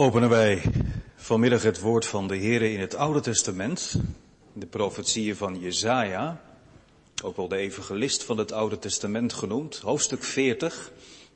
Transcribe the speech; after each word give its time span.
Openen 0.00 0.28
wij 0.28 0.62
vanmiddag 1.16 1.62
het 1.62 1.80
woord 1.80 2.06
van 2.06 2.28
de 2.28 2.36
Heer 2.36 2.62
in 2.62 2.80
het 2.80 2.94
Oude 2.94 3.20
Testament, 3.20 4.00
de 4.52 4.66
profetieën 4.66 5.36
van 5.36 5.58
Jezaja, 5.58 6.40
ook 7.22 7.36
wel 7.36 7.48
de 7.48 7.56
evangelist 7.56 8.24
van 8.24 8.38
het 8.38 8.52
Oude 8.52 8.78
Testament 8.78 9.32
genoemd, 9.32 9.76
hoofdstuk 9.76 10.24
40. 10.24 10.92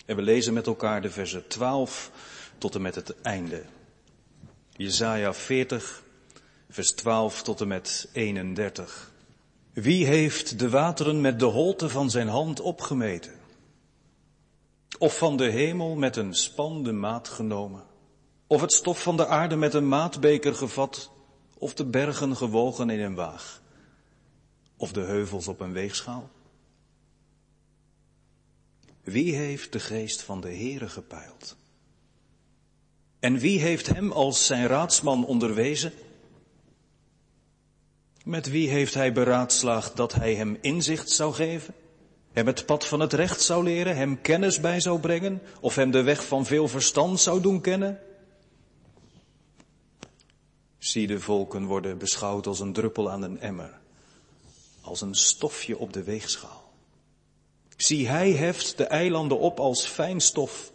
En 0.06 0.16
we 0.16 0.22
lezen 0.22 0.54
met 0.54 0.66
elkaar 0.66 1.03
de 1.03 1.11
versen 1.11 1.46
12 1.48 2.11
tot 2.58 2.74
en 2.74 2.82
met 2.82 2.95
het 2.95 3.21
einde. 3.22 3.62
Jezaja 4.77 5.35
40, 5.35 6.03
vers 6.71 6.93
12 6.93 7.43
tot 7.43 7.61
en 7.61 7.69
met 7.69 8.09
31. 8.12 9.12
Wie 9.73 10.07
heeft 10.07 10.59
de 10.59 10.71
wateren 10.71 11.21
met 11.21 11.39
de 11.39 11.45
holte 11.45 11.89
van 11.89 12.11
zijn 12.11 12.29
hand 12.29 12.61
opgemeten? 12.61 13.33
Of 14.99 15.19
van 15.19 15.37
de 15.37 15.51
hemel 15.51 15.95
met 15.95 16.17
een 16.17 16.35
span 16.35 16.83
de 16.83 16.93
maat 16.93 17.29
genomen? 17.29 17.93
Of 18.55 18.61
het 18.61 18.73
stof 18.73 19.02
van 19.02 19.16
de 19.16 19.27
aarde 19.27 19.57
met 19.57 19.75
een 19.75 19.89
maatbeker 19.89 20.54
gevat? 20.54 21.11
Of 21.58 21.75
de 21.75 21.85
bergen 21.85 22.36
gewogen 22.36 22.90
in 22.90 23.00
een 23.00 23.14
waag? 23.14 23.63
Of 24.77 24.93
de 24.93 25.00
heuvels 25.00 25.49
op 25.49 25.61
een 25.61 25.72
weegschaal? 25.72 26.30
Wie 29.03 29.35
heeft 29.35 29.72
de 29.72 29.80
geest 29.80 30.22
van 30.22 30.40
de 30.40 30.49
Heere 30.49 30.89
gepeild? 30.89 31.57
En 33.19 33.39
wie 33.39 33.61
heeft 33.61 33.86
hem 33.86 34.12
als 34.12 34.47
zijn 34.47 34.66
raadsman 34.66 35.27
onderwezen? 35.27 35.92
Met 38.25 38.50
wie 38.50 38.69
heeft 38.69 38.94
hij 38.94 39.12
beraadslaagd 39.12 39.97
dat 39.97 40.12
hij 40.12 40.34
hem 40.34 40.58
inzicht 40.61 41.11
zou 41.11 41.34
geven? 41.34 41.75
Hem 42.33 42.47
het 42.47 42.66
pad 42.66 42.86
van 42.86 43.00
het 43.00 43.12
recht 43.12 43.41
zou 43.41 43.64
leren, 43.64 43.97
hem 43.97 44.20
kennis 44.20 44.61
bij 44.61 44.80
zou 44.80 45.00
brengen, 45.00 45.42
of 45.61 45.75
hem 45.75 45.91
de 45.91 46.02
weg 46.02 46.27
van 46.27 46.47
veel 46.47 46.69
verstand 46.69 47.20
zou 47.20 47.41
doen 47.41 47.61
kennen? 47.61 48.03
Zie 50.84 51.06
de 51.06 51.20
volken 51.20 51.64
worden 51.64 51.98
beschouwd 51.98 52.47
als 52.47 52.60
een 52.60 52.72
druppel 52.72 53.10
aan 53.10 53.22
een 53.22 53.40
emmer, 53.40 53.80
als 54.80 55.00
een 55.00 55.14
stofje 55.14 55.78
op 55.78 55.92
de 55.92 56.02
weegschaal. 56.02 56.72
Zie 57.76 58.08
hij 58.08 58.32
heft 58.32 58.76
de 58.76 58.84
eilanden 58.84 59.38
op 59.38 59.60
als 59.60 59.86
fijn 59.86 60.20
stof. 60.20 60.72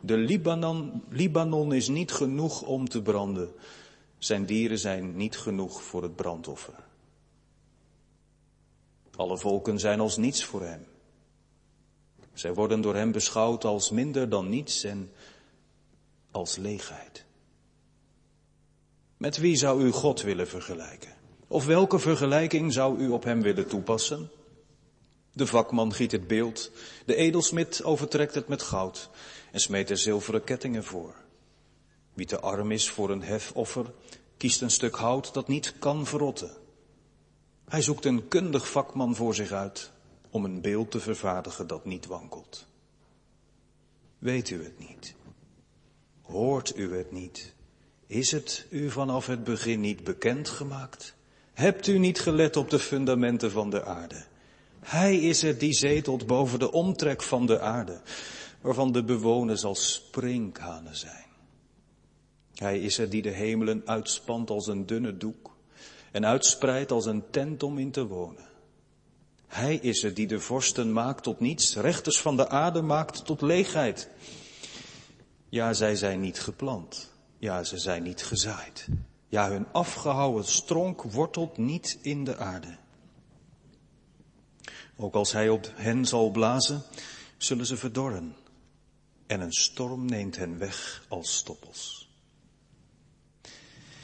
De 0.00 0.16
Libanon, 0.16 1.02
Libanon 1.08 1.72
is 1.72 1.88
niet 1.88 2.12
genoeg 2.12 2.62
om 2.62 2.88
te 2.88 3.02
branden. 3.02 3.52
Zijn 4.18 4.46
dieren 4.46 4.78
zijn 4.78 5.16
niet 5.16 5.38
genoeg 5.38 5.82
voor 5.82 6.02
het 6.02 6.16
brandoffer. 6.16 6.84
Alle 9.16 9.38
volken 9.38 9.78
zijn 9.78 10.00
als 10.00 10.16
niets 10.16 10.44
voor 10.44 10.62
hem. 10.62 10.86
Zij 12.32 12.54
worden 12.54 12.80
door 12.80 12.94
hem 12.94 13.12
beschouwd 13.12 13.64
als 13.64 13.90
minder 13.90 14.28
dan 14.28 14.48
niets 14.48 14.84
en 14.84 15.12
als 16.30 16.56
leegheid. 16.56 17.28
Met 19.20 19.36
wie 19.36 19.56
zou 19.56 19.84
u 19.84 19.90
God 19.90 20.22
willen 20.22 20.48
vergelijken? 20.48 21.12
Of 21.46 21.66
welke 21.66 21.98
vergelijking 21.98 22.72
zou 22.72 22.98
u 22.98 23.08
op 23.08 23.24
hem 23.24 23.42
willen 23.42 23.68
toepassen? 23.68 24.30
De 25.32 25.46
vakman 25.46 25.92
giet 25.92 26.12
het 26.12 26.26
beeld, 26.26 26.70
de 27.06 27.14
edelsmid 27.14 27.84
overtrekt 27.84 28.34
het 28.34 28.48
met 28.48 28.62
goud 28.62 29.10
en 29.52 29.60
smeet 29.60 29.90
er 29.90 29.96
zilveren 29.96 30.44
kettingen 30.44 30.84
voor. 30.84 31.14
Wie 32.12 32.26
te 32.26 32.40
arm 32.40 32.70
is 32.70 32.90
voor 32.90 33.10
een 33.10 33.22
hefoffer, 33.22 33.92
kiest 34.36 34.60
een 34.62 34.70
stuk 34.70 34.94
hout 34.94 35.34
dat 35.34 35.48
niet 35.48 35.74
kan 35.78 36.06
verrotten. 36.06 36.56
Hij 37.68 37.82
zoekt 37.82 38.04
een 38.04 38.28
kundig 38.28 38.70
vakman 38.70 39.14
voor 39.14 39.34
zich 39.34 39.52
uit 39.52 39.90
om 40.30 40.44
een 40.44 40.60
beeld 40.60 40.90
te 40.90 41.00
vervaardigen 41.00 41.66
dat 41.66 41.84
niet 41.84 42.06
wankelt. 42.06 42.66
Weet 44.18 44.50
u 44.50 44.64
het 44.64 44.78
niet? 44.78 45.14
Hoort 46.22 46.76
u 46.76 46.96
het 46.96 47.12
niet? 47.12 47.54
Is 48.10 48.32
het 48.32 48.66
u 48.70 48.90
vanaf 48.90 49.26
het 49.26 49.44
begin 49.44 49.80
niet 49.80 50.04
bekend 50.04 50.48
gemaakt? 50.48 51.14
Hebt 51.52 51.86
u 51.86 51.98
niet 51.98 52.20
gelet 52.20 52.56
op 52.56 52.70
de 52.70 52.78
fundamenten 52.78 53.50
van 53.50 53.70
de 53.70 53.84
aarde? 53.84 54.24
Hij 54.80 55.16
is 55.16 55.42
het 55.42 55.60
die 55.60 55.72
zetelt 55.72 56.26
boven 56.26 56.58
de 56.58 56.72
omtrek 56.72 57.22
van 57.22 57.46
de 57.46 57.60
aarde, 57.60 58.00
waarvan 58.60 58.92
de 58.92 59.04
bewoners 59.04 59.64
als 59.64 59.92
sprinkhanen 59.92 60.96
zijn. 60.96 61.26
Hij 62.54 62.80
is 62.80 62.96
het 62.96 63.10
die 63.10 63.22
de 63.22 63.30
hemelen 63.30 63.82
uitspant 63.84 64.50
als 64.50 64.66
een 64.66 64.86
dunne 64.86 65.16
doek 65.16 65.56
en 66.12 66.26
uitspreidt 66.26 66.92
als 66.92 67.06
een 67.06 67.24
tent 67.30 67.62
om 67.62 67.78
in 67.78 67.90
te 67.90 68.06
wonen. 68.06 68.48
Hij 69.46 69.76
is 69.76 70.02
het 70.02 70.16
die 70.16 70.26
de 70.26 70.40
vorsten 70.40 70.92
maakt 70.92 71.22
tot 71.22 71.40
niets, 71.40 71.76
rechters 71.76 72.20
van 72.20 72.36
de 72.36 72.48
aarde 72.48 72.82
maakt 72.82 73.24
tot 73.24 73.40
leegheid. 73.40 74.08
Ja, 75.48 75.72
zij 75.72 75.96
zijn 75.96 76.20
niet 76.20 76.40
geplant. 76.40 77.09
Ja, 77.40 77.64
ze 77.64 77.78
zijn 77.78 78.02
niet 78.02 78.22
gezaaid. 78.22 78.88
Ja, 79.28 79.50
hun 79.50 79.66
afgehouwen 79.72 80.44
stronk 80.44 81.02
wortelt 81.02 81.56
niet 81.56 81.98
in 82.02 82.24
de 82.24 82.36
aarde. 82.36 82.76
Ook 84.96 85.14
als 85.14 85.32
hij 85.32 85.48
op 85.48 85.72
hen 85.74 86.06
zal 86.06 86.30
blazen, 86.30 86.82
zullen 87.36 87.66
ze 87.66 87.76
verdorren. 87.76 88.36
En 89.26 89.40
een 89.40 89.52
storm 89.52 90.04
neemt 90.04 90.36
hen 90.36 90.58
weg 90.58 91.04
als 91.08 91.36
stoppels. 91.36 92.08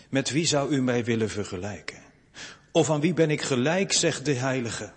Met 0.09 0.31
wie 0.31 0.47
zou 0.47 0.71
u 0.71 0.83
mij 0.83 1.05
willen 1.05 1.31
vergelijken? 1.31 2.03
Of 2.73 2.91
aan 2.91 3.01
wie 3.01 3.15
ben 3.15 3.31
ik 3.31 3.43
gelijk, 3.43 3.93
zegt 3.93 4.25
de 4.25 4.35
heilige? 4.35 4.93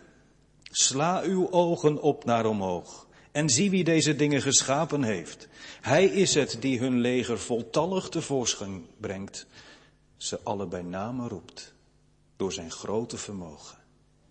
Sla 0.64 1.22
uw 1.22 1.52
ogen 1.52 2.02
op 2.02 2.26
naar 2.26 2.46
omhoog 2.46 3.08
en 3.32 3.50
zie 3.50 3.70
wie 3.70 3.84
deze 3.84 4.16
dingen 4.16 4.42
geschapen 4.42 5.04
heeft. 5.04 5.48
Hij 5.82 6.06
is 6.06 6.34
het 6.34 6.58
die 6.60 6.80
hun 6.80 7.00
leger 7.00 7.40
voltallig 7.40 8.10
tevoorschijn 8.10 8.88
brengt, 8.98 9.46
ze 10.18 10.40
alle 10.44 10.68
bij 10.68 10.82
name 10.82 11.28
roept, 11.28 11.74
door 12.36 12.54
zijn 12.54 12.72
grote 12.72 13.18
vermogen 13.18 13.78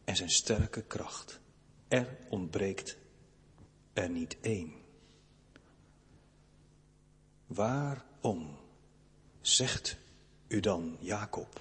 en 0.05 0.17
zijn 0.17 0.31
sterke 0.31 0.83
kracht. 0.83 1.41
Er 1.89 2.17
ontbreekt 2.29 2.97
er 3.93 4.11
niet 4.11 4.37
één. 4.41 4.73
Waarom 7.47 8.57
zegt 9.41 9.97
u 10.49 10.61
dan 10.61 10.97
Jacob? 11.01 11.61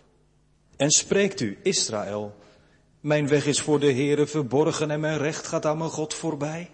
En 0.75 0.91
spreekt 0.91 1.39
u 1.39 1.57
Israël, 1.63 2.35
mijn 2.99 3.27
weg 3.27 3.45
is 3.45 3.61
voor 3.61 3.79
de 3.79 3.91
Heere 3.91 4.27
verborgen 4.27 4.91
en 4.91 4.99
mijn 4.99 5.17
recht 5.17 5.47
gaat 5.47 5.65
aan 5.65 5.77
mijn 5.77 5.89
God 5.89 6.13
voorbij? 6.13 6.71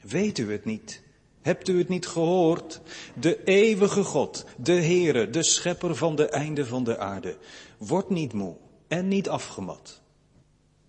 Weet 0.00 0.38
u 0.38 0.52
het 0.52 0.64
niet? 0.64 1.02
Hebt 1.42 1.68
u 1.68 1.78
het 1.78 1.88
niet 1.88 2.06
gehoord? 2.06 2.80
De 3.14 3.44
eeuwige 3.44 4.04
God, 4.04 4.44
de 4.56 4.72
Heere, 4.72 5.30
de 5.30 5.42
schepper 5.42 5.96
van 5.96 6.16
de 6.16 6.28
einde 6.28 6.66
van 6.66 6.84
de 6.84 6.98
aarde, 6.98 7.36
wordt 7.78 8.10
niet 8.10 8.32
moe 8.32 8.56
en 8.88 9.08
niet 9.08 9.28
afgemat. 9.28 10.00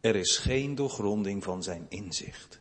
Er 0.02 0.16
is 0.16 0.38
geen 0.38 0.76
doorgronding 0.76 1.44
van 1.44 1.64
zijn 1.64 1.86
inzicht. 1.90 2.60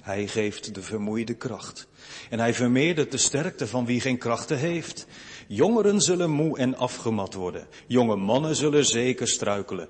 Hij 0.00 0.26
geeft 0.26 0.74
de 0.74 0.82
vermoeide 0.82 1.34
kracht. 1.34 1.88
En 2.30 2.38
hij 2.38 2.54
vermeerdert 2.54 3.10
de 3.10 3.18
sterkte 3.18 3.66
van 3.66 3.86
wie 3.86 4.00
geen 4.00 4.18
krachten 4.18 4.58
heeft. 4.58 5.06
Jongeren 5.48 6.00
zullen 6.00 6.30
moe 6.30 6.58
en 6.58 6.76
afgemat 6.76 7.34
worden. 7.34 7.66
Jonge 7.86 8.16
mannen 8.16 8.56
zullen 8.56 8.84
zeker 8.84 9.28
struikelen. 9.28 9.88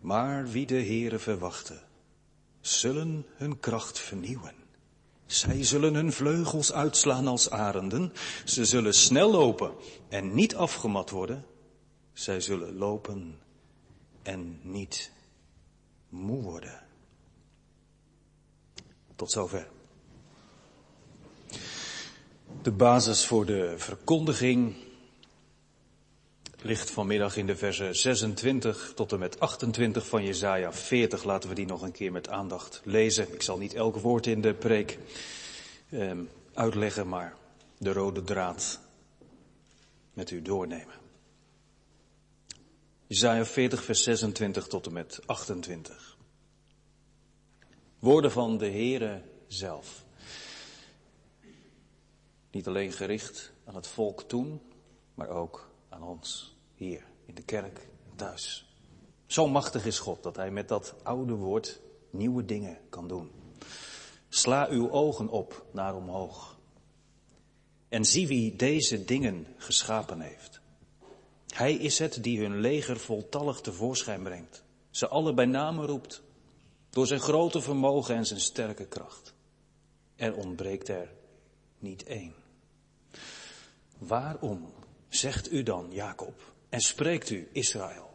Maar 0.00 0.48
wie 0.48 0.66
de 0.66 0.74
Heere 0.74 1.18
verwachten, 1.18 1.80
zullen 2.60 3.26
hun 3.36 3.60
kracht 3.60 3.98
vernieuwen. 3.98 4.65
Zij 5.26 5.64
zullen 5.64 5.94
hun 5.94 6.12
vleugels 6.12 6.72
uitslaan 6.72 7.26
als 7.26 7.50
arenden. 7.50 8.12
Ze 8.44 8.64
zullen 8.64 8.94
snel 8.94 9.30
lopen 9.30 9.74
en 10.08 10.34
niet 10.34 10.56
afgemat 10.56 11.10
worden. 11.10 11.44
Zij 12.12 12.40
zullen 12.40 12.76
lopen 12.76 13.38
en 14.22 14.60
niet 14.62 15.10
moe 16.08 16.42
worden. 16.42 16.82
Tot 19.16 19.30
zover. 19.30 19.68
De 22.62 22.72
basis 22.72 23.26
voor 23.26 23.46
de 23.46 23.74
verkondiging 23.76 24.85
ligt 26.62 26.90
vanmiddag 26.90 27.36
in 27.36 27.46
de 27.46 27.56
versen 27.56 27.96
26 27.96 28.92
tot 28.94 29.12
en 29.12 29.18
met 29.18 29.40
28 29.40 30.06
van 30.06 30.24
Jesaja 30.24 30.72
40. 30.72 31.24
Laten 31.24 31.48
we 31.48 31.54
die 31.54 31.66
nog 31.66 31.82
een 31.82 31.92
keer 31.92 32.12
met 32.12 32.28
aandacht 32.28 32.80
lezen. 32.84 33.32
Ik 33.32 33.42
zal 33.42 33.58
niet 33.58 33.74
elk 33.74 33.96
woord 33.96 34.26
in 34.26 34.40
de 34.40 34.54
preek 34.54 34.98
eh, 35.88 36.12
uitleggen, 36.54 37.08
maar 37.08 37.36
de 37.78 37.92
rode 37.92 38.22
draad 38.22 38.80
met 40.12 40.30
u 40.30 40.42
doornemen. 40.42 40.94
Jesaja 43.06 43.44
40 43.44 43.84
vers 43.84 44.02
26 44.02 44.66
tot 44.66 44.86
en 44.86 44.92
met 44.92 45.20
28. 45.26 46.16
Woorden 47.98 48.32
van 48.32 48.58
de 48.58 48.70
Heere 48.70 49.22
zelf. 49.46 50.04
Niet 52.50 52.66
alleen 52.66 52.92
gericht 52.92 53.52
aan 53.64 53.74
het 53.74 53.86
volk 53.86 54.22
toen, 54.22 54.60
maar 55.14 55.28
ook 55.28 55.65
aan 55.96 56.02
ons 56.02 56.56
hier 56.74 57.04
in 57.26 57.34
de 57.34 57.42
kerk 57.42 57.88
thuis. 58.16 58.66
Zo 59.26 59.48
machtig 59.48 59.86
is 59.86 59.98
God 59.98 60.22
dat 60.22 60.36
Hij 60.36 60.50
met 60.50 60.68
dat 60.68 60.94
oude 61.02 61.34
woord 61.34 61.80
nieuwe 62.10 62.44
dingen 62.44 62.78
kan 62.88 63.08
doen. 63.08 63.30
Sla 64.28 64.68
uw 64.68 64.90
ogen 64.90 65.28
op 65.28 65.66
naar 65.72 65.96
omhoog. 65.96 66.58
En 67.88 68.04
zie 68.04 68.26
wie 68.26 68.56
deze 68.56 69.04
dingen 69.04 69.46
geschapen 69.56 70.20
heeft. 70.20 70.60
Hij 71.46 71.74
is 71.74 71.98
het 71.98 72.22
die 72.22 72.40
hun 72.40 72.60
leger 72.60 72.96
voltallig 72.98 73.60
tevoorschijn 73.60 74.22
brengt. 74.22 74.64
Ze 74.90 75.08
alle 75.08 75.34
bij 75.34 75.46
name 75.46 75.86
roept. 75.86 76.22
Door 76.90 77.06
zijn 77.06 77.20
grote 77.20 77.60
vermogen 77.60 78.14
en 78.14 78.26
zijn 78.26 78.40
sterke 78.40 78.86
kracht. 78.86 79.34
Er 80.16 80.36
ontbreekt 80.36 80.88
er 80.88 81.12
niet 81.78 82.04
één. 82.04 82.34
Waarom 83.98 84.72
zegt 85.08 85.52
u 85.52 85.62
dan, 85.62 85.88
Jacob, 85.90 86.52
en 86.68 86.80
spreekt 86.80 87.30
u, 87.30 87.48
Israël? 87.52 88.14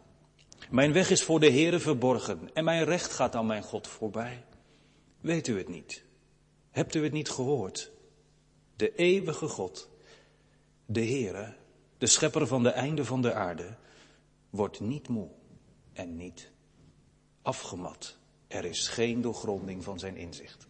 Mijn 0.70 0.94
weg 0.94 1.10
is 1.10 1.24
voor 1.24 1.40
de 1.40 1.52
Heere 1.52 1.80
verborgen 1.80 2.50
en 2.54 2.64
mijn 2.64 2.84
recht 2.84 3.12
gaat 3.12 3.36
aan 3.36 3.46
mijn 3.46 3.64
God 3.64 3.88
voorbij. 3.88 4.44
Weet 5.22 5.48
u 5.48 5.58
het 5.58 5.68
niet? 5.68 6.04
Hebt 6.70 6.96
u 6.96 7.04
het 7.04 7.12
niet 7.12 7.30
gehoord? 7.30 7.92
De 8.76 8.96
eeuwige 8.96 9.48
God, 9.48 9.90
de 10.86 11.06
Heere, 11.06 11.56
de 11.98 12.08
schepper 12.08 12.48
van 12.48 12.64
de 12.64 12.70
einde 12.70 13.06
van 13.06 13.22
de 13.22 13.34
aarde, 13.34 13.76
wordt 14.50 14.80
niet 14.80 15.08
moe 15.08 15.30
en 15.94 16.18
niet 16.18 16.52
afgemat. 17.42 18.18
Er 18.48 18.66
is 18.66 18.88
geen 18.88 19.22
doorgronding 19.22 19.84
van 19.84 20.00
zijn 20.00 20.18
inzicht. 20.18 20.68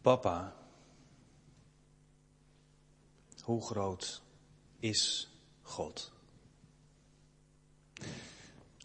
Papa, 0.00 0.56
hoe 3.44 3.62
groot 3.62 4.22
is 4.78 5.30
God? 5.62 6.12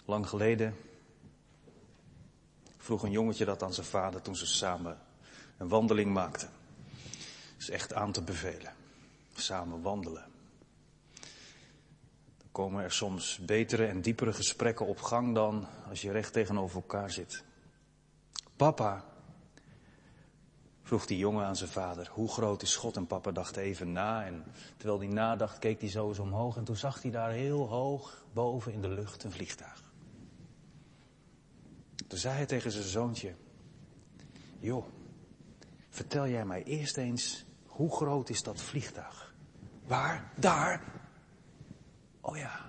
Lang 0.06 0.28
geleden 0.28 0.76
vroeg 2.78 3.04
een 3.04 3.12
jongetje 3.12 3.46
dat 3.46 3.64
aan 3.64 3.74
zijn 3.74 3.86
vader 3.86 4.22
toen 4.22 4.36
ze 4.36 4.46
samen 4.46 5.00
een 5.58 5.68
wandeling 5.68 6.14
maakten. 6.14 6.50
Dat 7.52 7.60
is 7.60 7.70
echt 7.70 7.94
aan 7.94 8.12
te 8.12 8.22
bevelen. 8.22 8.74
Samen 9.34 9.82
wandelen. 9.82 10.26
Dan 12.38 12.48
komen 12.52 12.84
er 12.84 12.92
soms 12.92 13.38
betere 13.38 13.86
en 13.86 14.02
diepere 14.02 14.34
gesprekken 14.34 14.86
op 14.86 15.02
gang 15.02 15.36
dan 15.36 15.68
als 15.90 16.02
je 16.02 16.12
recht 16.12 16.34
tegenover 16.34 16.76
elkaar 16.76 17.12
zit. 17.12 17.44
Papa, 18.56 19.09
vroeg 20.90 21.06
die 21.06 21.18
jongen 21.18 21.46
aan 21.46 21.56
zijn 21.56 21.70
vader, 21.70 22.10
hoe 22.12 22.30
groot 22.30 22.62
is 22.62 22.76
God? 22.76 22.96
En 22.96 23.08
papa 23.08 23.32
dacht 23.32 23.56
even 23.56 23.92
na 23.92 24.26
en 24.26 24.44
terwijl 24.78 25.00
hij 25.00 25.08
nadacht 25.08 25.60
keek 25.60 25.80
hij 25.82 25.90
zo 25.90 26.08
eens 26.08 26.20
omhoog 26.20 26.58
en 26.58 26.64
toen 26.64 26.76
zag 26.76 27.02
hij 27.02 27.12
daar 27.12 27.32
heel 27.32 27.68
hoog 27.68 28.24
boven 28.34 28.74
in 28.74 28.82
de 28.82 28.90
lucht 28.90 29.24
een 29.24 29.32
vliegtuig. 29.32 29.84
Toen 32.08 32.18
zei 32.18 32.36
hij 32.36 32.46
tegen 32.46 32.72
zijn 32.72 32.84
zoontje, 32.84 33.34
joh, 34.60 34.86
vertel 35.90 36.28
jij 36.28 36.46
mij 36.46 36.64
eerst 36.64 36.98
eens, 36.98 37.46
hoe 37.66 37.92
groot 37.92 38.30
is 38.30 38.44
dat 38.44 38.62
vliegtuig? 38.62 39.34
Waar? 39.88 40.32
Daar? 40.36 40.84
Oh 42.22 42.38
ja. 42.38 42.69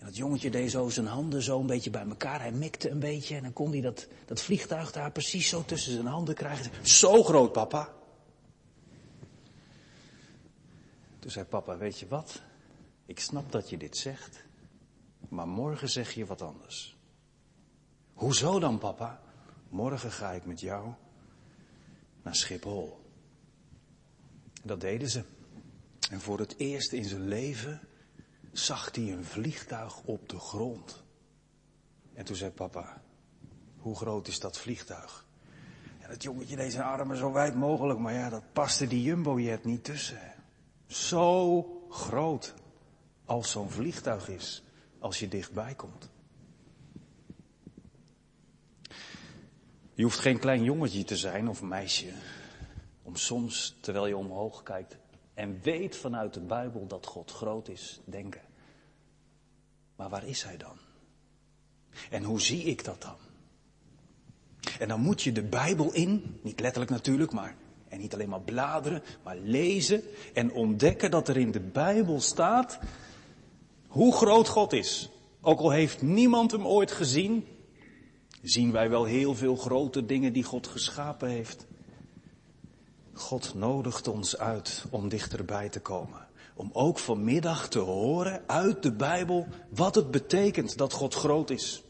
En 0.00 0.06
dat 0.06 0.16
jongetje 0.16 0.50
deed 0.50 0.70
zo 0.70 0.88
zijn 0.88 1.06
handen 1.06 1.42
zo 1.42 1.60
een 1.60 1.66
beetje 1.66 1.90
bij 1.90 2.06
elkaar. 2.08 2.40
Hij 2.40 2.52
mikte 2.52 2.90
een 2.90 2.98
beetje 2.98 3.36
en 3.36 3.42
dan 3.42 3.52
kon 3.52 3.70
hij 3.70 3.80
dat, 3.80 4.06
dat 4.24 4.42
vliegtuig 4.42 4.92
daar 4.92 5.12
precies 5.12 5.48
zo 5.48 5.64
tussen 5.64 5.92
zijn 5.92 6.06
handen 6.06 6.34
krijgen. 6.34 6.86
Zo 6.86 7.22
groot, 7.22 7.52
papa. 7.52 7.92
Toen 11.18 11.30
zei 11.30 11.44
papa, 11.44 11.76
weet 11.76 11.98
je 11.98 12.08
wat? 12.08 12.42
Ik 13.06 13.20
snap 13.20 13.52
dat 13.52 13.70
je 13.70 13.76
dit 13.76 13.96
zegt, 13.96 14.44
maar 15.28 15.48
morgen 15.48 15.88
zeg 15.88 16.12
je 16.12 16.26
wat 16.26 16.42
anders. 16.42 16.96
Hoezo 18.12 18.58
dan, 18.58 18.78
papa? 18.78 19.20
Morgen 19.68 20.10
ga 20.10 20.32
ik 20.32 20.44
met 20.44 20.60
jou 20.60 20.92
naar 22.22 22.34
Schiphol. 22.34 23.00
Dat 24.62 24.80
deden 24.80 25.10
ze. 25.10 25.24
En 26.10 26.20
voor 26.20 26.38
het 26.38 26.54
eerst 26.58 26.92
in 26.92 27.04
zijn 27.04 27.28
leven 27.28 27.80
zag 28.52 28.94
hij 28.94 29.12
een 29.12 29.24
vliegtuig 29.24 30.02
op 30.04 30.28
de 30.28 30.38
grond. 30.38 31.02
En 32.14 32.24
toen 32.24 32.36
zei 32.36 32.50
papa, 32.50 33.02
hoe 33.78 33.96
groot 33.96 34.28
is 34.28 34.40
dat 34.40 34.58
vliegtuig? 34.58 35.26
En 36.00 36.08
dat 36.08 36.22
jongetje 36.22 36.56
deed 36.56 36.72
zijn 36.72 36.84
armen 36.84 37.16
zo 37.16 37.32
wijd 37.32 37.54
mogelijk, 37.54 37.98
maar 37.98 38.12
ja, 38.12 38.28
dat 38.28 38.52
paste 38.52 38.86
die 38.86 39.02
jumbojet 39.02 39.64
niet 39.64 39.84
tussen. 39.84 40.34
Zo 40.86 41.62
groot 41.90 42.54
als 43.24 43.50
zo'n 43.50 43.70
vliegtuig 43.70 44.28
is, 44.28 44.62
als 44.98 45.18
je 45.18 45.28
dichtbij 45.28 45.74
komt. 45.74 46.08
Je 49.94 50.02
hoeft 50.02 50.18
geen 50.18 50.38
klein 50.38 50.62
jongetje 50.62 51.04
te 51.04 51.16
zijn 51.16 51.48
of 51.48 51.62
meisje 51.62 52.12
om 53.02 53.16
soms, 53.16 53.76
terwijl 53.80 54.06
je 54.06 54.16
omhoog 54.16 54.62
kijkt 54.62 54.96
en 55.34 55.60
weet 55.62 55.96
vanuit 55.96 56.34
de 56.34 56.40
Bijbel 56.40 56.86
dat 56.86 57.06
God 57.06 57.30
groot 57.30 57.68
is, 57.68 58.00
denken. 58.04 58.42
Maar 59.96 60.08
waar 60.08 60.26
is 60.26 60.42
Hij 60.42 60.56
dan? 60.56 60.76
En 62.10 62.22
hoe 62.22 62.40
zie 62.40 62.62
ik 62.62 62.84
dat 62.84 63.02
dan? 63.02 63.16
En 64.78 64.88
dan 64.88 65.00
moet 65.00 65.22
je 65.22 65.32
de 65.32 65.42
Bijbel 65.42 65.92
in, 65.92 66.38
niet 66.42 66.60
letterlijk 66.60 66.90
natuurlijk, 66.90 67.32
maar 67.32 67.56
en 67.88 67.98
niet 67.98 68.14
alleen 68.14 68.28
maar 68.28 68.40
bladeren, 68.40 69.02
maar 69.22 69.36
lezen 69.36 70.02
en 70.34 70.52
ontdekken 70.52 71.10
dat 71.10 71.28
er 71.28 71.36
in 71.36 71.50
de 71.50 71.60
Bijbel 71.60 72.20
staat 72.20 72.78
hoe 73.86 74.12
groot 74.12 74.48
God 74.48 74.72
is. 74.72 75.10
Ook 75.40 75.60
al 75.60 75.70
heeft 75.70 76.02
niemand 76.02 76.50
hem 76.50 76.66
ooit 76.66 76.92
gezien, 76.92 77.46
zien 78.42 78.72
wij 78.72 78.90
wel 78.90 79.04
heel 79.04 79.34
veel 79.34 79.56
grote 79.56 80.06
dingen 80.06 80.32
die 80.32 80.42
God 80.42 80.66
geschapen 80.66 81.28
heeft. 81.28 81.66
God 83.20 83.54
nodigt 83.54 84.08
ons 84.08 84.38
uit 84.38 84.84
om 84.90 85.08
dichterbij 85.08 85.68
te 85.68 85.80
komen. 85.80 86.26
Om 86.54 86.70
ook 86.72 86.98
vanmiddag 86.98 87.68
te 87.68 87.78
horen 87.78 88.42
uit 88.46 88.82
de 88.82 88.92
Bijbel 88.92 89.46
wat 89.68 89.94
het 89.94 90.10
betekent 90.10 90.76
dat 90.76 90.92
God 90.92 91.14
groot 91.14 91.50
is. 91.50 91.82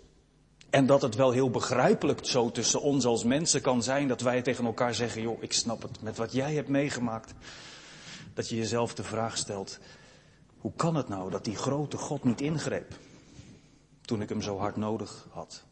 En 0.71 0.87
dat 0.87 1.03
het 1.03 1.15
wel 1.15 1.31
heel 1.31 1.51
begrijpelijk 1.51 2.27
zo 2.27 2.51
tussen 2.51 2.81
ons 2.81 3.05
als 3.05 3.25
mensen 3.25 3.61
kan 3.61 3.83
zijn 3.83 4.09
dat 4.09 4.21
wij 4.21 4.43
tegen 4.43 4.65
elkaar 4.65 4.95
zeggen, 4.95 5.23
joh, 5.23 5.43
ik 5.43 5.53
snap 5.53 5.83
het 5.83 6.03
met 6.03 6.17
wat 6.17 6.33
jij 6.33 6.55
hebt 6.55 6.69
meegemaakt. 6.69 7.35
Dat 8.35 8.49
je 8.49 8.57
jezelf 8.57 8.95
de 8.95 9.05
vraag 9.05 9.37
stelt, 9.37 9.79
hoe 10.59 10.73
kan 10.77 10.95
het 10.95 11.09
nou 11.09 11.31
dat 11.31 11.45
die 11.45 11.57
grote 11.57 11.97
God 11.97 12.25
niet 12.25 12.41
ingreep 12.41 12.95
toen 14.01 14.23
ik 14.23 14.29
hem 14.29 14.43
zo 14.43 14.59
hard 14.59 14.77
nodig 14.77 15.27
had? 15.31 15.65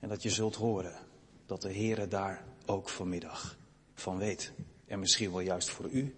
En 0.00 0.08
dat 0.08 0.22
je 0.22 0.30
zult 0.30 0.56
horen 0.56 0.94
dat 1.46 1.62
de 1.62 1.72
Heere 1.72 2.08
daar 2.08 2.44
ook 2.66 2.88
vanmiddag 2.88 3.56
van 4.00 4.18
weet. 4.18 4.52
En 4.86 4.98
misschien 4.98 5.30
wel 5.30 5.40
juist 5.40 5.70
voor 5.70 5.88
u, 5.90 6.14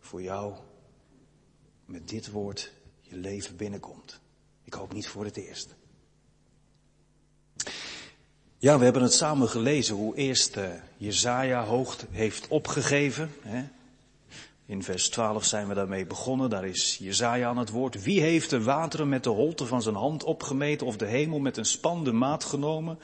voor 0.00 0.22
jou, 0.22 0.54
met 1.84 2.08
dit 2.08 2.30
woord 2.30 2.72
je 3.00 3.16
leven 3.16 3.56
binnenkomt. 3.56 4.20
Ik 4.64 4.74
hoop 4.74 4.92
niet 4.92 5.08
voor 5.08 5.24
het 5.24 5.36
eerst. 5.36 5.74
Ja, 8.58 8.78
we 8.78 8.84
hebben 8.84 9.02
het 9.02 9.12
samen 9.12 9.48
gelezen 9.48 9.94
hoe 9.94 10.16
eerst 10.16 10.56
uh, 10.56 10.68
Jezaja 10.96 11.64
hoogte 11.64 12.06
heeft 12.10 12.48
opgegeven. 12.48 13.30
Hè? 13.40 13.64
In 14.66 14.82
vers 14.82 15.08
12 15.08 15.44
zijn 15.44 15.68
we 15.68 15.74
daarmee 15.74 16.06
begonnen. 16.06 16.50
Daar 16.50 16.66
is 16.66 16.96
Jezaja 17.00 17.48
aan 17.48 17.58
het 17.58 17.70
woord. 17.70 18.02
Wie 18.02 18.20
heeft 18.20 18.50
de 18.50 18.62
wateren 18.62 19.08
met 19.08 19.24
de 19.24 19.30
holte 19.30 19.66
van 19.66 19.82
zijn 19.82 19.94
hand 19.94 20.24
opgemeten 20.24 20.86
of 20.86 20.96
de 20.96 21.06
hemel 21.06 21.38
met 21.38 21.56
een 21.56 21.64
span 21.64 22.04
de 22.04 22.12
maat 22.12 22.44
genomen? 22.44 22.98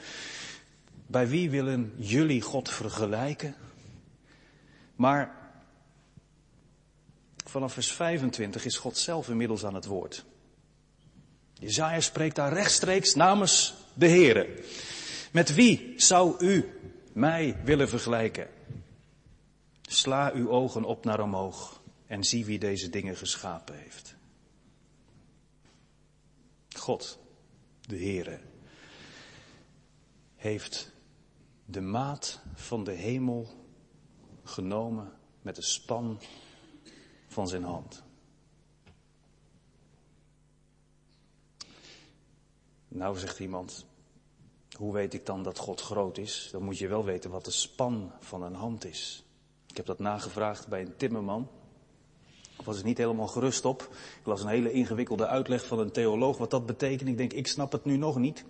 Bij 1.07 1.27
wie 1.27 1.49
willen 1.49 1.93
jullie 1.95 2.41
God 2.41 2.69
vergelijken? 2.69 3.55
Maar 4.95 5.35
vanaf 7.45 7.73
vers 7.73 7.91
25 7.91 8.65
is 8.65 8.77
God 8.77 8.97
zelf 8.97 9.29
inmiddels 9.29 9.65
aan 9.65 9.75
het 9.75 9.85
woord. 9.85 10.25
Jezaja 11.53 11.99
spreekt 11.99 12.35
daar 12.35 12.53
rechtstreeks 12.53 13.15
namens 13.15 13.73
de 13.93 14.07
Heere. 14.07 14.63
Met 15.31 15.53
wie 15.53 15.93
zou 15.97 16.45
u 16.45 16.79
mij 17.13 17.57
willen 17.63 17.89
vergelijken? 17.89 18.47
Sla 19.81 20.31
uw 20.33 20.49
ogen 20.49 20.83
op 20.83 21.05
naar 21.05 21.19
omhoog 21.19 21.81
en 22.07 22.23
zie 22.23 22.45
wie 22.45 22.59
deze 22.59 22.89
dingen 22.89 23.17
geschapen 23.17 23.75
heeft. 23.77 24.15
God, 26.75 27.19
de 27.81 27.97
Heere, 27.97 28.39
heeft 30.35 30.91
de 31.65 31.81
maat 31.81 32.39
van 32.53 32.83
de 32.83 32.91
hemel 32.91 33.62
genomen 34.43 35.11
met 35.41 35.55
de 35.55 35.61
span 35.61 36.19
van 37.27 37.47
zijn 37.47 37.63
hand. 37.63 38.03
Nou, 42.87 43.17
zegt 43.17 43.39
iemand, 43.39 43.85
hoe 44.77 44.93
weet 44.93 45.13
ik 45.13 45.25
dan 45.25 45.43
dat 45.43 45.57
God 45.57 45.81
groot 45.81 46.17
is? 46.17 46.49
Dan 46.51 46.63
moet 46.63 46.77
je 46.77 46.87
wel 46.87 47.03
weten 47.03 47.31
wat 47.31 47.45
de 47.45 47.51
span 47.51 48.11
van 48.19 48.43
een 48.43 48.55
hand 48.55 48.85
is. 48.85 49.23
Ik 49.67 49.77
heb 49.77 49.85
dat 49.85 49.99
nagevraagd 49.99 50.67
bij 50.67 50.81
een 50.81 50.95
timmerman. 50.95 51.49
Ik 52.59 52.65
was 52.65 52.77
er 52.77 52.85
niet 52.85 52.97
helemaal 52.97 53.27
gerust 53.27 53.65
op. 53.65 53.81
Ik 54.19 54.25
las 54.25 54.41
een 54.41 54.47
hele 54.47 54.71
ingewikkelde 54.71 55.27
uitleg 55.27 55.65
van 55.65 55.79
een 55.79 55.91
theoloog 55.91 56.37
wat 56.37 56.51
dat 56.51 56.65
betekent. 56.65 57.09
Ik 57.09 57.17
denk, 57.17 57.33
ik 57.33 57.47
snap 57.47 57.71
het 57.71 57.85
nu 57.85 57.97
nog 57.97 58.17
niet. 58.17 58.45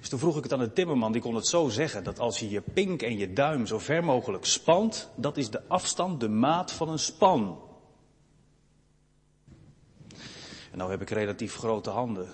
Dus 0.00 0.08
toen 0.08 0.18
vroeg 0.18 0.36
ik 0.36 0.42
het 0.42 0.52
aan 0.52 0.58
de 0.58 0.72
timmerman, 0.72 1.12
die 1.12 1.20
kon 1.20 1.34
het 1.34 1.46
zo 1.46 1.68
zeggen, 1.68 2.04
dat 2.04 2.18
als 2.18 2.38
je 2.38 2.50
je 2.50 2.60
pink 2.60 3.02
en 3.02 3.18
je 3.18 3.32
duim 3.32 3.66
zo 3.66 3.78
ver 3.78 4.04
mogelijk 4.04 4.44
spant, 4.44 5.10
dat 5.14 5.36
is 5.36 5.50
de 5.50 5.62
afstand, 5.68 6.20
de 6.20 6.28
maat 6.28 6.72
van 6.72 6.88
een 6.88 6.98
span. 6.98 7.58
En 10.70 10.78
nou 10.78 10.90
heb 10.90 11.00
ik 11.00 11.10
relatief 11.10 11.54
grote 11.54 11.90
handen. 11.90 12.28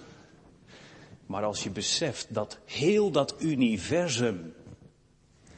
Maar 1.27 1.45
als 1.45 1.63
je 1.63 1.71
beseft 1.71 2.35
dat 2.35 2.59
heel 2.65 3.11
dat 3.11 3.35
universum, 3.39 4.55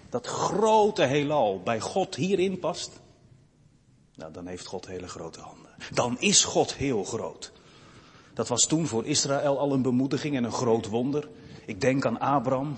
dat 0.08 0.26
grote 0.26 1.02
heelal 1.02 1.60
bij 1.62 1.80
God 1.80 2.14
hierin 2.14 2.58
past, 2.58 3.00
nou 4.14 4.32
dan 4.32 4.46
heeft 4.46 4.66
God 4.66 4.86
hele 4.86 5.08
grote 5.08 5.40
handen. 5.40 5.70
Dan 5.92 6.20
is 6.20 6.44
God 6.44 6.74
heel 6.74 7.04
groot. 7.04 7.52
Dat 8.34 8.48
was 8.48 8.66
toen 8.66 8.86
voor 8.86 9.06
Israël 9.06 9.58
al 9.58 9.72
een 9.72 9.82
bemoediging 9.82 10.36
en 10.36 10.44
een 10.44 10.52
groot 10.52 10.86
wonder. 10.86 11.28
Ik 11.66 11.80
denk 11.80 12.06
aan 12.06 12.20
Abraham, 12.20 12.76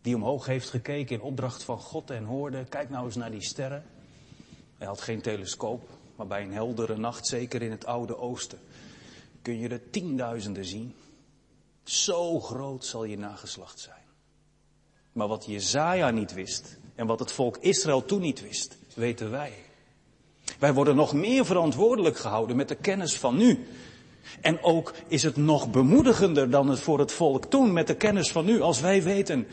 die 0.00 0.14
omhoog 0.14 0.46
heeft 0.46 0.70
gekeken 0.70 1.16
in 1.16 1.22
opdracht 1.22 1.62
van 1.62 1.78
God 1.78 2.10
en 2.10 2.24
hoorde, 2.24 2.64
kijk 2.64 2.90
nou 2.90 3.04
eens 3.04 3.16
naar 3.16 3.30
die 3.30 3.42
sterren. 3.42 3.84
Hij 4.78 4.86
had 4.86 5.00
geen 5.00 5.20
telescoop, 5.20 5.88
maar 6.16 6.26
bij 6.26 6.42
een 6.42 6.52
heldere 6.52 6.96
nacht, 6.96 7.26
zeker 7.26 7.62
in 7.62 7.70
het 7.70 7.86
Oude 7.86 8.16
Oosten, 8.16 8.58
kun 9.42 9.58
je 9.58 9.68
er 9.68 9.90
tienduizenden 9.90 10.64
zien. 10.64 10.94
Zo 11.82 12.40
groot 12.40 12.84
zal 12.84 13.04
je 13.04 13.18
nageslacht 13.18 13.80
zijn. 13.80 14.04
Maar 15.12 15.28
wat 15.28 15.46
Jezaja 15.46 16.10
niet 16.10 16.34
wist 16.34 16.78
en 16.94 17.06
wat 17.06 17.18
het 17.18 17.32
volk 17.32 17.56
Israël 17.56 18.04
toen 18.04 18.20
niet 18.20 18.40
wist, 18.40 18.78
weten 18.94 19.30
wij. 19.30 19.52
Wij 20.58 20.74
worden 20.74 20.96
nog 20.96 21.12
meer 21.12 21.46
verantwoordelijk 21.46 22.18
gehouden 22.18 22.56
met 22.56 22.68
de 22.68 22.74
kennis 22.74 23.18
van 23.18 23.36
nu. 23.36 23.66
En 24.40 24.62
ook 24.62 24.94
is 25.08 25.22
het 25.22 25.36
nog 25.36 25.70
bemoedigender 25.70 26.50
dan 26.50 26.68
het 26.68 26.80
voor 26.80 26.98
het 26.98 27.12
volk 27.12 27.44
toen 27.44 27.72
met 27.72 27.86
de 27.86 27.96
kennis 27.96 28.32
van 28.32 28.44
nu, 28.44 28.60
als 28.60 28.80
wij 28.80 29.02
weten 29.02 29.46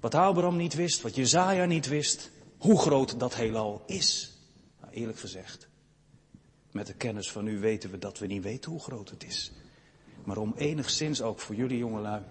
wat 0.00 0.14
Abraham 0.14 0.56
niet 0.56 0.74
wist, 0.74 1.02
wat 1.02 1.14
Jezaja 1.14 1.64
niet 1.64 1.88
wist, 1.88 2.30
hoe 2.58 2.78
groot 2.78 3.20
dat 3.20 3.34
heelal 3.34 3.82
is. 3.86 4.32
Nou, 4.80 4.92
eerlijk 4.92 5.18
gezegd, 5.18 5.68
met 6.70 6.86
de 6.86 6.94
kennis 6.94 7.30
van 7.30 7.44
nu 7.44 7.58
weten 7.58 7.90
we 7.90 7.98
dat 7.98 8.18
we 8.18 8.26
niet 8.26 8.42
weten 8.42 8.70
hoe 8.70 8.80
groot 8.80 9.10
het 9.10 9.24
is. 9.24 9.52
Maar 10.24 10.36
om 10.36 10.54
enigszins 10.56 11.22
ook 11.22 11.40
voor 11.40 11.54
jullie 11.54 11.78
jongelui 11.78 12.22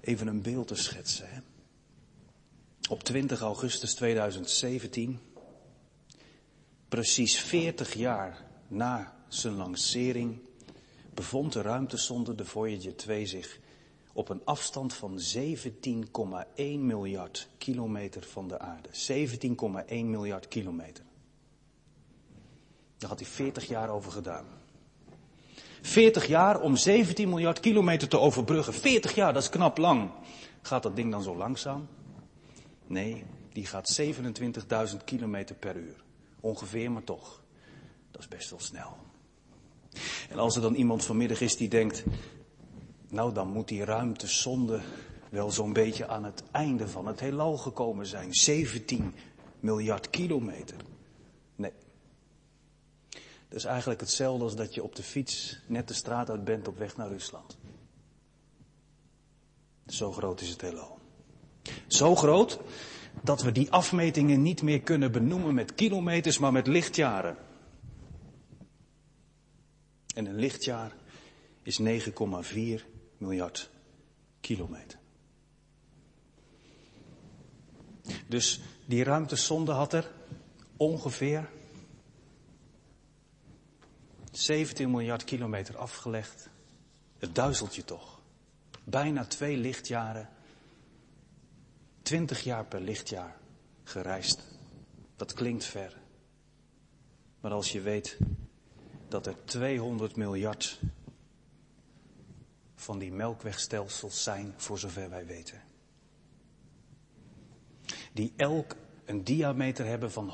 even 0.00 0.26
een 0.26 0.42
beeld 0.42 0.68
te 0.68 0.74
schetsen. 0.74 1.28
Hè? 1.28 1.40
Op 2.88 3.02
20 3.02 3.40
augustus 3.40 3.94
2017, 3.94 5.20
precies 6.92 7.40
40 7.40 7.94
jaar 7.94 8.44
na 8.68 9.14
zijn 9.28 9.54
lancering, 9.54 10.38
bevond 11.14 11.52
de 11.52 11.62
ruimtesonde 11.62 12.34
de 12.34 12.44
Voyager 12.44 12.96
2 12.96 13.26
zich 13.26 13.58
op 14.12 14.28
een 14.28 14.40
afstand 14.44 14.94
van 14.94 15.18
17,1 15.36 16.64
miljard 16.78 17.48
kilometer 17.58 18.22
van 18.22 18.48
de 18.48 18.58
aarde. 18.58 18.88
17,1 19.88 19.88
miljard 19.88 20.48
kilometer. 20.48 21.04
Daar 22.98 23.08
had 23.10 23.20
hij 23.20 23.28
40 23.28 23.68
jaar 23.68 23.88
over 23.88 24.12
gedaan. 24.12 24.46
40 25.82 26.26
jaar 26.26 26.60
om 26.60 26.76
17 26.76 27.28
miljard 27.28 27.60
kilometer 27.60 28.08
te 28.08 28.18
overbruggen. 28.18 28.74
40 28.74 29.14
jaar, 29.14 29.32
dat 29.32 29.42
is 29.42 29.48
knap 29.48 29.78
lang. 29.78 30.10
Gaat 30.62 30.82
dat 30.82 30.96
ding 30.96 31.10
dan 31.10 31.22
zo 31.22 31.36
langzaam? 31.36 31.88
Nee, 32.86 33.24
die 33.52 33.66
gaat 33.66 34.00
27.000 34.00 34.96
kilometer 35.04 35.54
per 35.54 35.76
uur. 35.76 36.02
Ongeveer, 36.42 36.92
maar 36.92 37.04
toch. 37.04 37.42
Dat 38.10 38.20
is 38.20 38.28
best 38.28 38.50
wel 38.50 38.60
snel. 38.60 38.96
En 40.28 40.38
als 40.38 40.56
er 40.56 40.62
dan 40.62 40.74
iemand 40.74 41.04
vanmiddag 41.04 41.40
is 41.40 41.56
die 41.56 41.68
denkt, 41.68 42.04
nou 43.08 43.32
dan 43.32 43.48
moet 43.48 43.68
die 43.68 43.84
ruimtesonde 43.84 44.80
wel 45.30 45.50
zo'n 45.50 45.72
beetje 45.72 46.06
aan 46.06 46.24
het 46.24 46.42
einde 46.50 46.88
van 46.88 47.06
het 47.06 47.20
heelal 47.20 47.56
gekomen 47.56 48.06
zijn. 48.06 48.34
17 48.34 49.14
miljard 49.60 50.10
kilometer. 50.10 50.76
Nee. 51.56 51.72
Dat 53.48 53.58
is 53.58 53.64
eigenlijk 53.64 54.00
hetzelfde 54.00 54.44
als 54.44 54.56
dat 54.56 54.74
je 54.74 54.82
op 54.82 54.94
de 54.94 55.02
fiets 55.02 55.58
net 55.66 55.88
de 55.88 55.94
straat 55.94 56.30
uit 56.30 56.44
bent 56.44 56.68
op 56.68 56.78
weg 56.78 56.96
naar 56.96 57.08
Rusland. 57.08 57.56
Zo 59.86 60.12
groot 60.12 60.40
is 60.40 60.48
het 60.48 60.60
heelal. 60.60 60.98
Zo 61.86 62.16
groot 62.16 62.58
dat 63.22 63.42
we 63.42 63.52
die 63.52 63.70
afmetingen 63.70 64.42
niet 64.42 64.62
meer 64.62 64.80
kunnen 64.80 65.12
benoemen 65.12 65.54
met 65.54 65.74
kilometers, 65.74 66.38
maar 66.38 66.52
met 66.52 66.66
lichtjaren. 66.66 67.36
En 70.14 70.26
een 70.26 70.36
lichtjaar 70.36 70.92
is 71.62 71.80
9,4 71.80 72.84
miljard 73.18 73.70
kilometer. 74.40 74.98
Dus 78.26 78.60
die 78.86 79.04
ruimtesonde 79.04 79.72
had 79.72 79.92
er 79.92 80.10
ongeveer 80.76 81.50
17 84.32 84.90
miljard 84.90 85.24
kilometer 85.24 85.76
afgelegd. 85.76 86.48
Het 87.18 87.34
duizelt 87.34 87.74
je 87.74 87.84
toch. 87.84 88.20
Bijna 88.84 89.24
twee 89.24 89.56
lichtjaren. 89.56 90.28
20 92.02 92.40
jaar 92.40 92.64
per 92.64 92.80
lichtjaar 92.80 93.36
gereisd. 93.84 94.42
Dat 95.16 95.32
klinkt 95.32 95.64
ver. 95.64 96.00
Maar 97.40 97.52
als 97.52 97.72
je 97.72 97.80
weet 97.80 98.18
dat 99.08 99.26
er 99.26 99.44
200 99.44 100.16
miljard 100.16 100.80
van 102.74 102.98
die 102.98 103.12
melkwegstelsels 103.12 104.22
zijn, 104.22 104.54
voor 104.56 104.78
zover 104.78 105.10
wij 105.10 105.26
weten. 105.26 105.62
Die 108.12 108.32
elk 108.36 108.76
een 109.04 109.24
diameter 109.24 109.86
hebben 109.86 110.12
van 110.12 110.30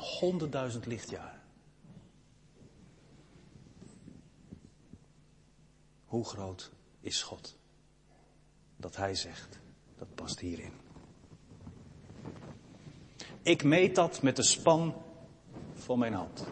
100.000 0.73 0.79
lichtjaar. 0.83 1.41
Hoe 6.05 6.25
groot 6.25 6.71
is 6.99 7.21
God? 7.21 7.57
Dat 8.75 8.95
Hij 8.95 9.15
zegt, 9.15 9.59
dat 9.97 10.15
past 10.15 10.39
hierin. 10.39 10.88
Ik 13.41 13.63
meet 13.63 13.95
dat 13.95 14.21
met 14.21 14.35
de 14.35 14.43
span 14.43 14.93
van 15.73 15.99
mijn 15.99 16.13
hand. 16.13 16.45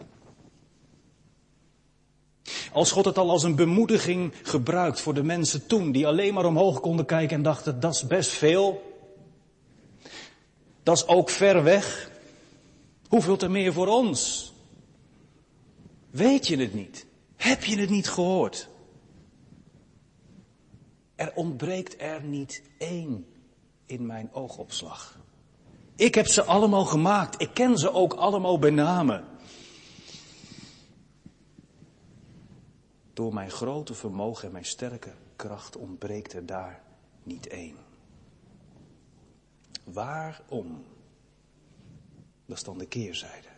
Als 2.72 2.90
God 2.90 3.04
het 3.04 3.18
al 3.18 3.30
als 3.30 3.42
een 3.42 3.56
bemoediging 3.56 4.32
gebruikt 4.42 5.00
voor 5.00 5.14
de 5.14 5.22
mensen 5.22 5.66
toen, 5.66 5.92
die 5.92 6.06
alleen 6.06 6.34
maar 6.34 6.44
omhoog 6.44 6.80
konden 6.80 7.06
kijken 7.06 7.36
en 7.36 7.42
dachten, 7.42 7.80
dat 7.80 7.94
is 7.94 8.06
best 8.06 8.30
veel. 8.30 8.82
Dat 10.82 10.96
is 10.96 11.06
ook 11.06 11.30
ver 11.30 11.62
weg. 11.62 12.10
Hoeveel 13.08 13.36
te 13.36 13.48
meer 13.48 13.72
voor 13.72 13.86
ons? 13.86 14.52
Weet 16.10 16.46
je 16.46 16.56
het 16.56 16.74
niet? 16.74 17.06
Heb 17.36 17.64
je 17.64 17.78
het 17.78 17.90
niet 17.90 18.08
gehoord? 18.08 18.68
Er 21.14 21.32
ontbreekt 21.34 22.00
er 22.00 22.22
niet 22.22 22.62
één 22.78 23.26
in 23.86 24.06
mijn 24.06 24.32
oogopslag. 24.32 25.18
Ik 25.98 26.14
heb 26.14 26.26
ze 26.26 26.44
allemaal 26.44 26.84
gemaakt. 26.84 27.40
Ik 27.40 27.54
ken 27.54 27.78
ze 27.78 27.92
ook 27.92 28.12
allemaal 28.12 28.58
bij 28.58 28.70
namen. 28.70 29.24
Door 33.12 33.34
mijn 33.34 33.50
grote 33.50 33.94
vermogen 33.94 34.46
en 34.46 34.52
mijn 34.52 34.64
sterke 34.64 35.12
kracht 35.36 35.76
ontbreekt 35.76 36.32
er 36.32 36.46
daar 36.46 36.82
niet 37.22 37.46
één. 37.46 37.76
Waarom? 39.84 40.84
Dat 42.46 42.56
is 42.56 42.62
dan 42.62 42.78
de 42.78 42.86
keerzijde. 42.86 43.48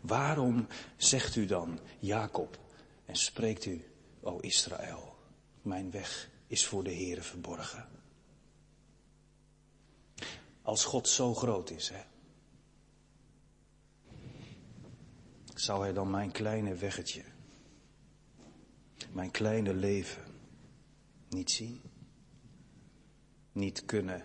Waarom 0.00 0.66
zegt 0.96 1.36
u 1.36 1.46
dan, 1.46 1.78
Jacob, 1.98 2.58
en 3.04 3.16
spreekt 3.16 3.64
u, 3.64 3.84
o 4.20 4.38
Israël, 4.38 5.16
mijn 5.62 5.90
weg 5.90 6.30
is 6.46 6.66
voor 6.66 6.84
de 6.84 6.94
Heere 6.94 7.22
verborgen? 7.22 7.97
Als 10.68 10.84
God 10.84 11.08
zo 11.08 11.34
groot 11.34 11.70
is, 11.70 11.88
hè? 11.88 12.02
Zou 15.54 15.82
hij 15.82 15.92
dan 15.92 16.10
mijn 16.10 16.32
kleine 16.32 16.74
weggetje 16.74 17.24
mijn 19.12 19.30
kleine 19.30 19.74
leven 19.74 20.22
niet 21.28 21.50
zien, 21.50 21.80
niet 23.52 23.84
kunnen 23.84 24.24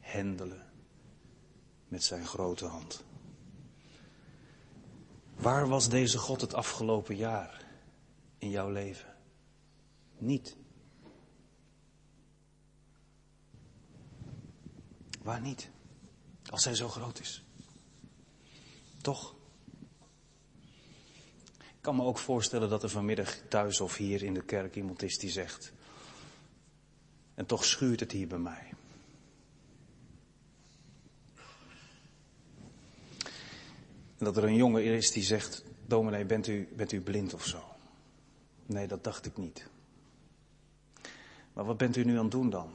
handelen 0.00 0.72
met 1.88 2.02
zijn 2.02 2.26
grote 2.26 2.66
hand. 2.66 3.04
Waar 5.34 5.68
was 5.68 5.88
deze 5.88 6.18
God 6.18 6.40
het 6.40 6.54
afgelopen 6.54 7.16
jaar 7.16 7.66
in 8.38 8.50
jouw 8.50 8.70
leven? 8.70 9.16
Niet. 10.18 10.56
Waar 15.24 15.40
niet? 15.40 15.68
Als 16.50 16.64
hij 16.64 16.74
zo 16.74 16.88
groot 16.88 17.20
is. 17.20 17.42
Toch? 19.00 19.34
Ik 21.58 21.80
kan 21.80 21.96
me 21.96 22.02
ook 22.02 22.18
voorstellen 22.18 22.68
dat 22.68 22.82
er 22.82 22.88
vanmiddag 22.88 23.36
thuis 23.48 23.80
of 23.80 23.96
hier 23.96 24.22
in 24.22 24.34
de 24.34 24.42
kerk 24.42 24.76
iemand 24.76 25.02
is 25.02 25.18
die 25.18 25.30
zegt, 25.30 25.72
en 27.34 27.46
toch 27.46 27.64
schuurt 27.64 28.00
het 28.00 28.12
hier 28.12 28.26
bij 28.26 28.38
mij. 28.38 28.72
En 34.18 34.24
dat 34.24 34.36
er 34.36 34.44
een 34.44 34.56
jongen 34.56 34.84
is 34.84 35.10
die 35.10 35.22
zegt, 35.22 35.64
dominee, 35.86 36.24
bent 36.24 36.46
u, 36.46 36.68
bent 36.76 36.92
u 36.92 37.00
blind 37.00 37.34
of 37.34 37.46
zo? 37.46 37.64
Nee, 38.66 38.86
dat 38.86 39.04
dacht 39.04 39.26
ik 39.26 39.36
niet. 39.36 39.68
Maar 41.52 41.64
wat 41.64 41.76
bent 41.76 41.96
u 41.96 42.04
nu 42.04 42.16
aan 42.16 42.22
het 42.22 42.30
doen 42.30 42.50
dan? 42.50 42.72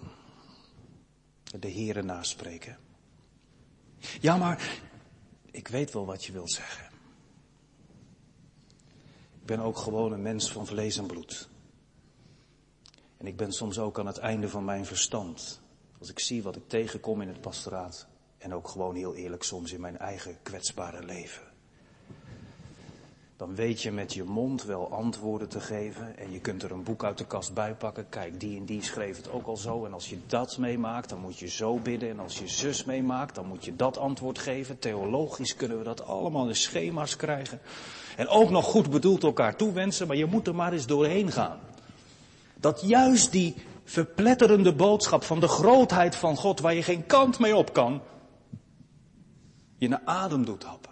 De 1.60 1.68
heren 1.68 2.06
naspreken. 2.06 2.78
Ja, 4.22 4.38
maar 4.38 4.82
ik 5.52 5.68
weet 5.68 5.92
wel 5.92 6.06
wat 6.06 6.26
je 6.26 6.32
wilt 6.32 6.52
zeggen. 6.52 6.86
Ik 9.40 9.46
ben 9.46 9.60
ook 9.60 9.78
gewoon 9.78 10.12
een 10.12 10.22
mens 10.22 10.52
van 10.52 10.66
vlees 10.66 10.98
en 10.98 11.08
bloed. 11.08 11.50
En 13.18 13.28
ik 13.28 13.38
ben 13.38 13.52
soms 13.52 13.80
ook 13.80 14.00
aan 14.00 14.08
het 14.08 14.18
einde 14.18 14.50
van 14.50 14.66
mijn 14.66 14.86
verstand. 14.86 15.62
Als 16.00 16.10
ik 16.10 16.20
zie 16.20 16.44
wat 16.44 16.56
ik 16.56 16.68
tegenkom 16.68 17.22
in 17.22 17.28
het 17.28 17.42
pastoraat. 17.42 18.08
En 18.38 18.54
ook 18.54 18.68
gewoon 18.68 18.96
heel 18.96 19.16
eerlijk 19.16 19.44
soms 19.44 19.72
in 19.72 19.82
mijn 19.82 19.98
eigen 19.98 20.38
kwetsbare 20.44 21.04
leven. 21.04 21.49
Dan 23.40 23.56
weet 23.56 23.82
je 23.82 23.92
met 23.92 24.14
je 24.14 24.24
mond 24.24 24.64
wel 24.64 24.92
antwoorden 24.92 25.50
te 25.50 25.60
geven. 25.60 26.18
En 26.18 26.32
je 26.32 26.40
kunt 26.40 26.64
er 26.64 26.72
een 26.72 26.84
boek 26.84 27.04
uit 27.04 27.18
de 27.18 27.26
kast 27.26 27.54
bij 27.54 27.74
pakken. 27.74 28.10
Kijk, 28.10 28.40
die 28.40 28.58
en 28.58 28.66
die 28.66 28.84
schreef 28.84 29.18
het 29.18 29.32
ook 29.32 29.48
al 29.48 29.58
zo. 29.58 29.86
En 29.86 29.94
als 29.94 30.10
je 30.10 30.18
dat 30.28 30.58
meemaakt, 30.58 31.10
dan 31.10 31.20
moet 31.20 31.40
je 31.40 31.48
zo 31.48 31.78
bidden. 31.78 32.10
En 32.10 32.20
als 32.20 32.40
je 32.40 32.48
zus 32.48 32.84
meemaakt, 32.84 33.36
dan 33.36 33.46
moet 33.46 33.66
je 33.66 33.76
dat 33.76 33.98
antwoord 33.98 34.40
geven. 34.40 34.80
Theologisch 34.80 35.56
kunnen 35.56 35.78
we 35.78 35.84
dat 35.84 36.06
allemaal 36.06 36.48
in 36.48 36.56
schema's 36.56 37.16
krijgen. 37.16 37.60
En 38.18 38.28
ook 38.28 38.50
nog 38.50 38.66
goed 38.66 38.90
bedoeld 38.90 39.24
elkaar 39.24 39.56
toewensen. 39.56 40.08
Maar 40.08 40.16
je 40.16 40.26
moet 40.26 40.48
er 40.48 40.56
maar 40.56 40.74
eens 40.74 40.88
doorheen 40.88 41.32
gaan. 41.32 41.60
Dat 42.56 42.82
juist 42.82 43.32
die 43.32 43.56
verpletterende 43.84 44.74
boodschap 44.74 45.24
van 45.24 45.40
de 45.40 45.48
grootheid 45.48 46.16
van 46.16 46.36
God, 46.36 46.60
waar 46.60 46.74
je 46.74 46.84
geen 46.84 47.06
kant 47.06 47.40
mee 47.40 47.56
op 47.56 47.74
kan, 47.74 48.02
je 49.78 49.88
naar 49.88 50.02
adem 50.06 50.46
doet 50.46 50.64
happen. 50.64 50.89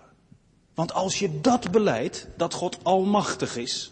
Want 0.77 0.93
als 0.93 1.19
je 1.19 1.41
dat 1.41 1.71
beleidt, 1.71 2.27
dat 2.35 2.53
God 2.53 2.83
almachtig 2.83 3.55
is, 3.55 3.91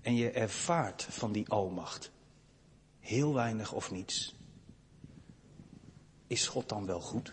en 0.00 0.14
je 0.14 0.30
ervaart 0.30 1.02
van 1.02 1.32
die 1.32 1.48
almacht 1.48 2.10
heel 2.98 3.34
weinig 3.34 3.72
of 3.72 3.90
niets, 3.90 4.34
is 6.26 6.46
God 6.46 6.68
dan 6.68 6.86
wel 6.86 7.00
goed? 7.00 7.32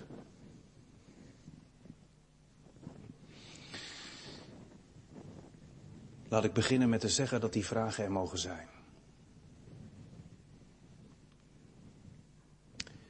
Laat 6.28 6.44
ik 6.44 6.54
beginnen 6.54 6.90
met 6.90 7.00
te 7.00 7.10
zeggen 7.10 7.42
dat 7.42 7.54
die 7.54 7.66
vragen 7.66 8.04
er 8.04 8.12
mogen 8.12 8.40
zijn. 8.40 8.68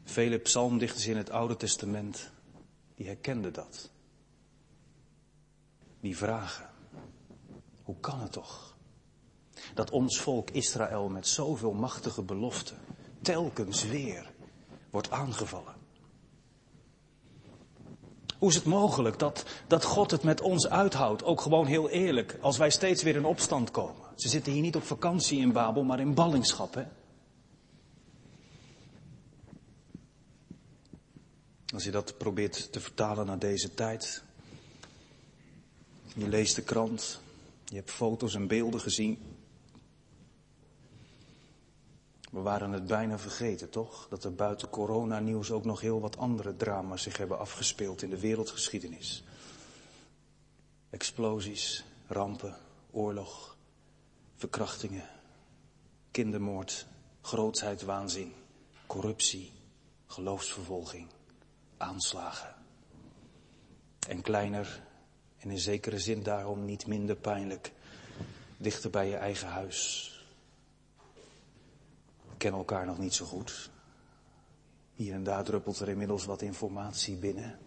Vele 0.04 0.38
psalmdichters 0.38 1.08
in 1.08 1.18
het 1.18 1.30
Oude 1.30 1.56
Testament, 1.56 2.32
die 2.96 3.06
herkenden 3.06 3.54
dat. 3.54 3.92
Die 6.00 6.18
vragen. 6.18 6.70
Hoe 7.84 8.00
kan 8.00 8.20
het 8.20 8.32
toch? 8.32 8.76
Dat 9.74 9.90
ons 9.90 10.20
volk 10.20 10.50
Israël 10.50 11.10
met 11.10 11.28
zoveel 11.28 11.74
machtige 11.74 12.22
beloften 12.22 12.78
telkens 13.22 13.84
weer 13.84 14.32
wordt 14.90 15.12
aangevallen. 15.12 15.74
Hoe 18.38 18.50
is 18.50 18.56
het 18.56 18.66
mogelijk 18.66 19.20
dat, 19.20 19.46
dat 19.68 19.84
God 19.84 20.12
het 20.12 20.24
met 20.24 20.42
ons 20.42 20.68
uithoudt? 20.68 21.24
Ook 21.24 21.42
gewoon 21.42 21.66
heel 21.66 21.90
eerlijk, 21.90 22.38
als 22.42 22.58
wij 22.58 22.70
steeds 22.70 23.04
weer 23.04 23.16
in 23.16 23.26
opstand 23.26 23.72
komen. 23.72 24.06
Ze 24.16 24.30
zitten 24.30 24.52
hier 24.52 24.62
niet 24.62 24.76
op 24.76 24.84
vakantie 24.84 25.40
in 25.40 25.52
Babel, 25.52 25.84
maar 25.84 26.00
in 26.00 26.14
ballingschap. 26.14 26.74
Hè? 26.74 26.84
Als 31.74 31.84
je 31.84 31.92
dat 31.92 32.18
probeert 32.18 32.72
te 32.72 32.80
vertalen 32.80 33.26
naar 33.26 33.40
deze 33.40 33.74
tijd. 33.74 34.24
Je 36.16 36.28
leest 36.28 36.56
de 36.56 36.62
krant, 36.62 37.20
je 37.66 37.76
hebt 37.76 37.92
foto's 37.92 38.34
en 38.34 38.48
beelden 38.48 38.80
gezien. 38.80 39.38
We 42.32 42.40
waren 42.40 42.72
het 42.72 42.88
bijna 42.88 43.20
vergeten, 43.20 43.70
toch? 43.70 44.08
Dat 44.10 44.24
er 44.24 44.36
buiten 44.36 44.70
coronanieuws 44.70 45.52
ook 45.52 45.66
nog 45.66 45.82
heel 45.82 46.00
wat 46.00 46.18
andere 46.18 46.56
drama's 46.56 47.02
zich 47.02 47.18
hebben 47.18 47.40
afgespeeld 47.40 48.02
in 48.02 48.10
de 48.10 48.20
wereldgeschiedenis. 48.20 49.24
Explosies, 50.90 51.84
rampen, 52.08 52.58
oorlog, 52.92 53.58
verkrachtingen, 54.36 55.10
kindermoord, 56.12 56.86
grootsheid, 57.22 57.82
waanzin, 57.82 58.34
corruptie, 58.86 59.52
geloofsvervolging, 60.06 61.08
aanslagen. 61.78 62.56
En 64.08 64.22
kleiner, 64.22 64.88
en 65.40 65.50
in 65.50 65.60
zekere 65.60 66.00
zin 66.00 66.24
daarom 66.24 66.66
niet 66.66 66.88
minder 66.88 67.16
pijnlijk, 67.16 67.72
dichter 68.58 68.90
bij 68.90 69.10
je 69.10 69.16
eigen 69.16 69.48
huis, 69.48 70.10
kennen 72.38 72.60
elkaar 72.60 72.86
nog 72.86 72.98
niet 72.98 73.14
zo 73.14 73.26
goed. 73.26 73.70
Hier 74.96 75.14
en 75.14 75.24
daar 75.24 75.44
druppelt 75.44 75.80
er 75.80 75.90
inmiddels 75.90 76.26
wat 76.26 76.42
informatie 76.42 77.16
binnen. 77.16 77.60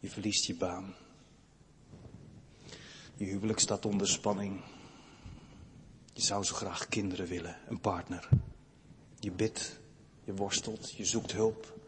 Je 0.00 0.10
verliest 0.10 0.46
je 0.46 0.54
baan. 0.54 0.94
Je 3.14 3.24
huwelijk 3.24 3.58
staat 3.58 3.86
onder 3.86 4.08
spanning. 4.08 4.60
Je 6.12 6.22
zou 6.22 6.44
zo 6.44 6.54
graag 6.54 6.88
kinderen 6.88 7.26
willen, 7.26 7.56
een 7.68 7.80
partner. 7.80 8.28
Je 9.18 9.30
bidt, 9.30 9.80
je 10.24 10.34
worstelt, 10.34 10.92
je 10.92 11.04
zoekt 11.04 11.32
hulp. 11.32 11.78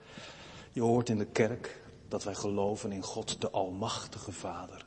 Je 0.73 0.81
hoort 0.81 1.09
in 1.09 1.19
de 1.19 1.27
kerk 1.27 1.81
dat 2.13 2.25
wij 2.25 2.35
geloven 2.35 2.93
in 2.93 3.03
God, 3.03 3.41
de 3.41 3.51
Almachtige 3.51 4.33
Vader. 4.33 4.87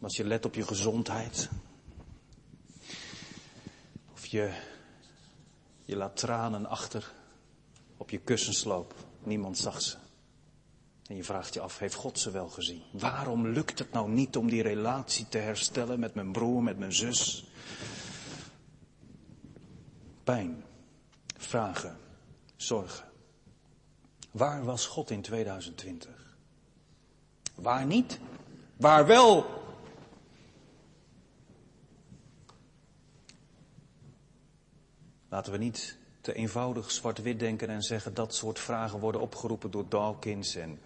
Als 0.00 0.16
je 0.16 0.24
let 0.24 0.44
op 0.44 0.54
je 0.54 0.62
gezondheid, 0.62 1.48
je, 4.30 4.52
je 5.84 5.96
laat 5.96 6.16
tranen 6.16 6.66
achter 6.66 7.12
op 7.96 8.10
je 8.10 8.18
kussensloop. 8.18 8.94
Niemand 9.22 9.58
zag 9.58 9.82
ze. 9.82 9.96
En 11.06 11.16
je 11.16 11.24
vraagt 11.24 11.54
je 11.54 11.60
af, 11.60 11.78
heeft 11.78 11.94
God 11.94 12.18
ze 12.18 12.30
wel 12.30 12.48
gezien? 12.48 12.82
Waarom 12.90 13.46
lukt 13.46 13.78
het 13.78 13.92
nou 13.92 14.10
niet 14.10 14.36
om 14.36 14.48
die 14.48 14.62
relatie 14.62 15.28
te 15.28 15.38
herstellen 15.38 16.00
met 16.00 16.14
mijn 16.14 16.32
broer, 16.32 16.62
met 16.62 16.78
mijn 16.78 16.92
zus? 16.92 17.46
Pijn, 20.24 20.64
vragen, 21.36 21.98
zorgen. 22.56 23.06
Waar 24.30 24.64
was 24.64 24.86
God 24.86 25.10
in 25.10 25.22
2020? 25.22 26.36
Waar 27.54 27.86
niet? 27.86 28.18
Waar 28.76 29.06
wel? 29.06 29.46
Laten 35.28 35.52
we 35.52 35.58
niet 35.58 35.96
te 36.20 36.34
eenvoudig 36.34 36.90
zwart-wit 36.90 37.38
denken 37.38 37.68
en 37.68 37.82
zeggen 37.82 38.14
dat 38.14 38.34
soort 38.34 38.58
vragen 38.58 38.98
worden 38.98 39.20
opgeroepen 39.20 39.70
door 39.70 39.88
Dawkins 39.88 40.54
en 40.54 40.80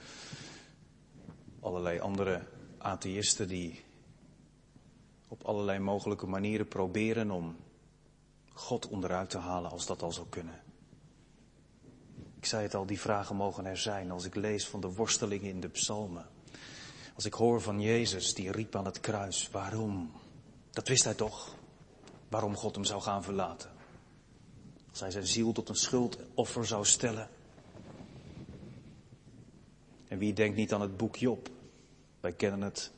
allerlei 1.60 1.98
andere 2.00 2.46
atheïsten 2.78 3.48
die 3.48 3.84
op 5.28 5.42
allerlei 5.42 5.78
mogelijke 5.78 6.26
manieren 6.26 6.68
proberen 6.68 7.30
om 7.30 7.56
God 8.52 8.88
onderuit 8.88 9.30
te 9.30 9.38
halen 9.38 9.70
als 9.70 9.86
dat 9.86 10.02
al 10.02 10.12
zou 10.12 10.26
kunnen. 10.28 10.61
Ik 12.42 12.48
zei 12.48 12.62
het 12.62 12.74
al, 12.74 12.86
die 12.86 13.00
vragen 13.00 13.36
mogen 13.36 13.66
er 13.66 13.76
zijn 13.76 14.10
als 14.10 14.24
ik 14.24 14.34
lees 14.34 14.68
van 14.68 14.80
de 14.80 14.92
worstelingen 14.92 15.50
in 15.50 15.60
de 15.60 15.68
psalmen. 15.68 16.26
Als 17.14 17.24
ik 17.24 17.32
hoor 17.32 17.60
van 17.60 17.80
Jezus 17.80 18.34
die 18.34 18.52
riep 18.52 18.76
aan 18.76 18.84
het 18.84 19.00
kruis, 19.00 19.48
waarom? 19.50 20.12
Dat 20.70 20.88
wist 20.88 21.04
hij 21.04 21.14
toch, 21.14 21.54
waarom 22.28 22.56
God 22.56 22.74
hem 22.74 22.84
zou 22.84 23.02
gaan 23.02 23.22
verlaten. 23.22 23.70
Als 24.90 25.00
hij 25.00 25.10
zijn 25.10 25.26
ziel 25.26 25.52
tot 25.52 25.68
een 25.68 25.74
schuldoffer 25.74 26.66
zou 26.66 26.84
stellen. 26.84 27.28
En 30.08 30.18
wie 30.18 30.32
denkt 30.32 30.56
niet 30.56 30.72
aan 30.72 30.80
het 30.80 30.96
boek 30.96 31.16
Job? 31.16 31.48
Wij 32.20 32.32
kennen 32.32 32.60
het. 32.60 32.90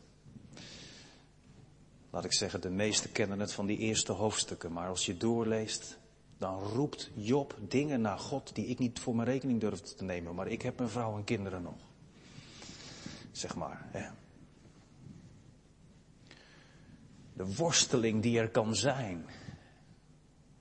Laat 2.11 2.25
ik 2.25 2.33
zeggen, 2.33 2.61
de 2.61 2.71
meesten 2.71 3.13
kennen 3.13 3.41
het 3.41 3.53
van 3.53 3.67
die 3.67 3.79
eerste 3.79 4.13
hoofdstukken. 4.13 4.73
Maar 4.73 4.89
als 4.89 5.07
je 5.07 5.17
doorleest, 5.17 5.99
dan 6.39 6.59
roept 6.59 7.11
Job 7.15 7.59
dingen 7.69 8.01
naar 8.01 8.19
God 8.19 8.55
die 8.55 8.67
ik 8.67 8.79
niet 8.79 8.99
voor 8.99 9.17
mijn 9.17 9.29
rekening 9.29 9.61
durf 9.61 9.81
te 9.81 10.05
nemen. 10.05 10.35
Maar 10.35 10.49
ik 10.49 10.63
heb 10.63 10.79
mijn 10.79 10.91
vrouw 10.91 11.17
en 11.17 11.25
kinderen 11.25 11.63
nog. 11.63 11.79
Zeg 13.33 13.57
maar. 13.57 13.87
Hè. 13.91 14.09
De 17.33 17.55
worsteling 17.55 18.23
die 18.23 18.39
er 18.39 18.51
kan 18.51 18.75
zijn 18.75 19.27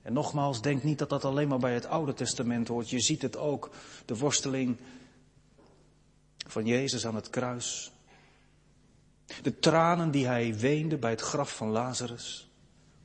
en 0.04 0.12
nogmaals, 0.12 0.62
denk 0.62 0.82
niet 0.82 0.98
dat 0.98 1.08
dat 1.08 1.24
alleen 1.24 1.48
maar 1.48 1.58
bij 1.58 1.74
het 1.74 1.86
Oude 1.86 2.14
Testament 2.14 2.68
hoort. 2.68 2.90
Je 2.90 3.00
ziet 3.00 3.22
het 3.22 3.36
ook, 3.36 3.70
de 4.04 4.16
worsteling 4.16 4.76
van 6.46 6.66
Jezus 6.66 7.06
aan 7.06 7.14
het 7.14 7.30
kruis. 7.30 7.92
De 9.42 9.58
tranen 9.58 10.10
die 10.10 10.26
hij 10.26 10.58
weende 10.58 10.96
bij 10.96 11.10
het 11.10 11.20
graf 11.20 11.56
van 11.56 11.68
Lazarus. 11.68 12.48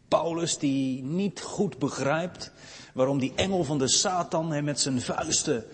Paulus 0.09 0.57
die 0.57 1.03
niet 1.03 1.41
goed 1.41 1.77
begrijpt 1.77 2.51
waarom 2.93 3.19
die 3.19 3.33
engel 3.35 3.63
van 3.63 3.77
de 3.77 3.89
Satan 3.89 4.51
hem 4.51 4.63
met 4.63 4.79
zijn 4.79 5.01
vuisten 5.01 5.65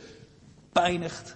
pijnigt. 0.71 1.35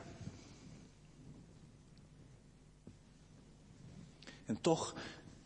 En 4.46 4.62
toch, 4.62 4.94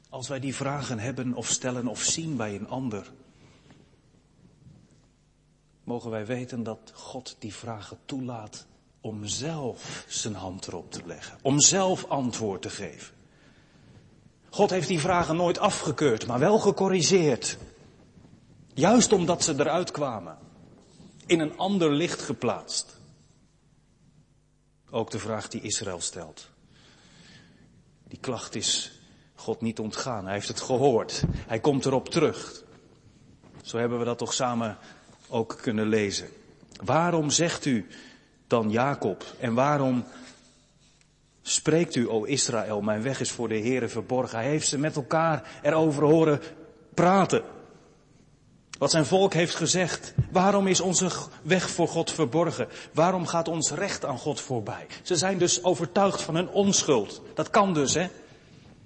als 0.10 0.28
wij 0.28 0.39
die 0.39 0.56
vragen 0.56 1.00
hebben 1.00 1.34
of 1.34 1.48
stellen 1.48 1.88
of 1.88 2.02
zien 2.02 2.38
bij 2.38 2.56
een 2.56 2.68
ander, 2.68 3.12
mogen 5.84 6.10
wij 6.10 6.26
weten 6.26 6.63
dat 6.63 6.92
God 6.94 7.36
die 7.39 7.54
vragen 7.54 7.98
toelaat 8.06 8.66
om 9.02 9.26
zelf 9.26 10.06
zijn 10.08 10.36
hand 10.36 10.68
erop 10.68 10.92
te 10.92 11.02
leggen, 11.06 11.38
om 11.42 11.60
zelf 11.60 12.06
antwoord 12.06 12.62
te 12.62 12.70
geven. 12.70 13.13
God 14.54 14.70
heeft 14.70 14.88
die 14.88 15.00
vragen 15.00 15.36
nooit 15.36 15.60
afgekeurd, 15.60 16.28
maar 16.28 16.39
wel 16.39 16.60
gecorrigeerd. 16.60 17.58
Juist 18.74 19.12
omdat 19.12 19.44
ze 19.44 19.54
eruit 19.54 19.92
kwamen. 19.92 20.38
In 21.26 21.39
een 21.39 21.58
ander 21.58 21.92
licht 21.92 22.22
geplaatst. 22.22 22.98
Ook 24.89 25.12
de 25.12 25.20
vraag 25.20 25.48
die 25.48 25.62
Israël 25.62 26.02
stelt. 26.02 26.50
Die 28.08 28.20
klacht 28.20 28.56
is 28.56 29.00
God 29.36 29.62
niet 29.62 29.80
ontgaan. 29.80 30.24
Hij 30.24 30.34
heeft 30.34 30.48
het 30.48 30.62
gehoord. 30.62 31.24
Hij 31.36 31.60
komt 31.60 31.86
erop 31.86 32.10
terug. 32.10 32.63
Zo 33.62 33.78
hebben 33.78 34.00
we 34.00 34.06
dat 34.06 34.18
toch 34.18 34.34
samen 34.34 34.78
ook 35.30 35.58
kunnen 35.62 35.88
lezen. 35.88 36.30
Waarom 36.84 37.30
zegt 37.30 37.66
u 37.66 37.88
dan 38.48 38.70
Jacob? 38.70 39.26
En 39.39 39.54
waarom 39.54 40.06
spreekt 41.44 41.96
u, 41.96 42.10
o 42.10 42.24
Israël, 42.24 42.82
mijn 42.82 43.02
weg 43.02 43.20
is 43.20 43.32
voor 43.32 43.48
de 43.48 43.60
Heere 43.60 43.88
verborgen? 43.88 44.38
Hij 44.38 44.48
heeft 44.48 44.68
ze 44.68 44.78
met 44.78 44.96
elkaar 44.96 45.60
erover 45.62 46.04
horen 46.04 46.42
praten. 46.94 47.44
Wat 48.78 48.92
zijn 48.92 49.06
volk 49.06 49.34
heeft 49.34 49.56
gezegd. 49.56 50.14
Waarom 50.32 50.68
is 50.68 50.82
onze 50.82 51.10
weg 51.42 51.70
voor 51.70 51.88
God 51.88 52.12
verborgen? 52.12 52.68
Waarom 52.94 53.26
gaat 53.26 53.48
ons 53.48 53.72
recht 53.72 54.06
aan 54.06 54.18
God 54.18 54.42
voorbij? 54.42 54.86
Ze 55.02 55.16
zijn 55.16 55.38
dus 55.38 55.64
overtuigd 55.64 56.22
van 56.22 56.36
hun 56.36 56.50
onschuld. 56.50 57.22
Dat 57.34 57.50
kan 57.50 57.74
dus, 57.74 57.94
hè? 57.94 58.08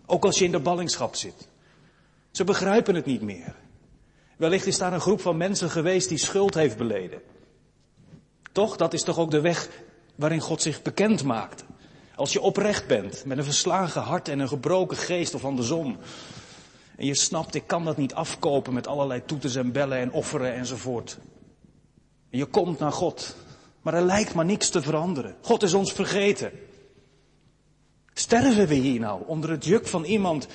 Ook 0.05 0.25
als 0.25 0.37
je 0.37 0.45
in 0.45 0.51
de 0.51 0.59
ballingschap 0.59 1.15
zit. 1.15 1.47
Ze 2.31 2.43
begrijpen 2.43 2.95
het 2.95 3.05
niet 3.05 3.21
meer. 3.21 3.55
Wellicht 4.37 4.65
is 4.65 4.77
daar 4.77 4.93
een 4.93 5.01
groep 5.01 5.21
van 5.21 5.37
mensen 5.37 5.69
geweest 5.69 6.09
die 6.09 6.17
schuld 6.17 6.53
heeft 6.53 6.77
beleden. 6.77 7.21
Toch? 8.51 8.75
Dat 8.75 8.93
is 8.93 9.03
toch 9.03 9.17
ook 9.17 9.31
de 9.31 9.41
weg 9.41 9.69
waarin 10.15 10.39
God 10.39 10.61
zich 10.61 10.81
bekend 10.81 11.23
maakte. 11.23 11.63
Als 12.17 12.33
je 12.33 12.41
oprecht 12.41 12.87
bent, 12.87 13.25
met 13.25 13.37
een 13.37 13.43
verslagen 13.43 14.01
hart 14.01 14.27
en 14.27 14.39
een 14.39 14.47
gebroken 14.47 14.97
geest 14.97 15.33
of 15.33 15.45
andersom. 15.45 15.97
En 16.95 17.05
je 17.05 17.15
snapt, 17.15 17.55
ik 17.55 17.67
kan 17.67 17.85
dat 17.85 17.97
niet 17.97 18.13
afkopen 18.13 18.73
met 18.73 18.87
allerlei 18.87 19.25
toeters 19.25 19.55
en 19.55 19.71
bellen 19.71 19.97
en 19.97 20.11
offeren 20.11 20.53
enzovoort. 20.53 21.17
En 22.29 22.37
je 22.37 22.45
komt 22.45 22.79
naar 22.79 22.91
God. 22.91 23.35
Maar 23.81 23.93
er 23.93 24.01
lijkt 24.01 24.33
maar 24.33 24.45
niks 24.45 24.69
te 24.69 24.81
veranderen. 24.81 25.35
God 25.41 25.63
is 25.63 25.73
ons 25.73 25.91
vergeten. 25.91 26.51
Sterven 28.13 28.67
we 28.67 28.75
hier 28.75 28.99
nou 28.99 29.21
onder 29.25 29.49
het 29.49 29.65
juk 29.65 29.87
van 29.87 30.03
iemand 30.03 30.47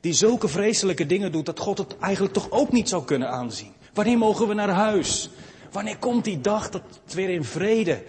die 0.00 0.12
zulke 0.12 0.48
vreselijke 0.48 1.06
dingen 1.06 1.32
doet 1.32 1.46
dat 1.46 1.58
God 1.58 1.78
het 1.78 1.98
eigenlijk 1.98 2.34
toch 2.34 2.50
ook 2.50 2.72
niet 2.72 2.88
zou 2.88 3.04
kunnen 3.04 3.30
aanzien? 3.30 3.72
Wanneer 3.94 4.18
mogen 4.18 4.48
we 4.48 4.54
naar 4.54 4.68
huis? 4.68 5.30
Wanneer 5.72 5.98
komt 5.98 6.24
die 6.24 6.40
dag 6.40 6.70
dat 6.70 6.82
het 7.04 7.14
weer 7.14 7.30
in 7.30 7.44
vrede 7.44 8.04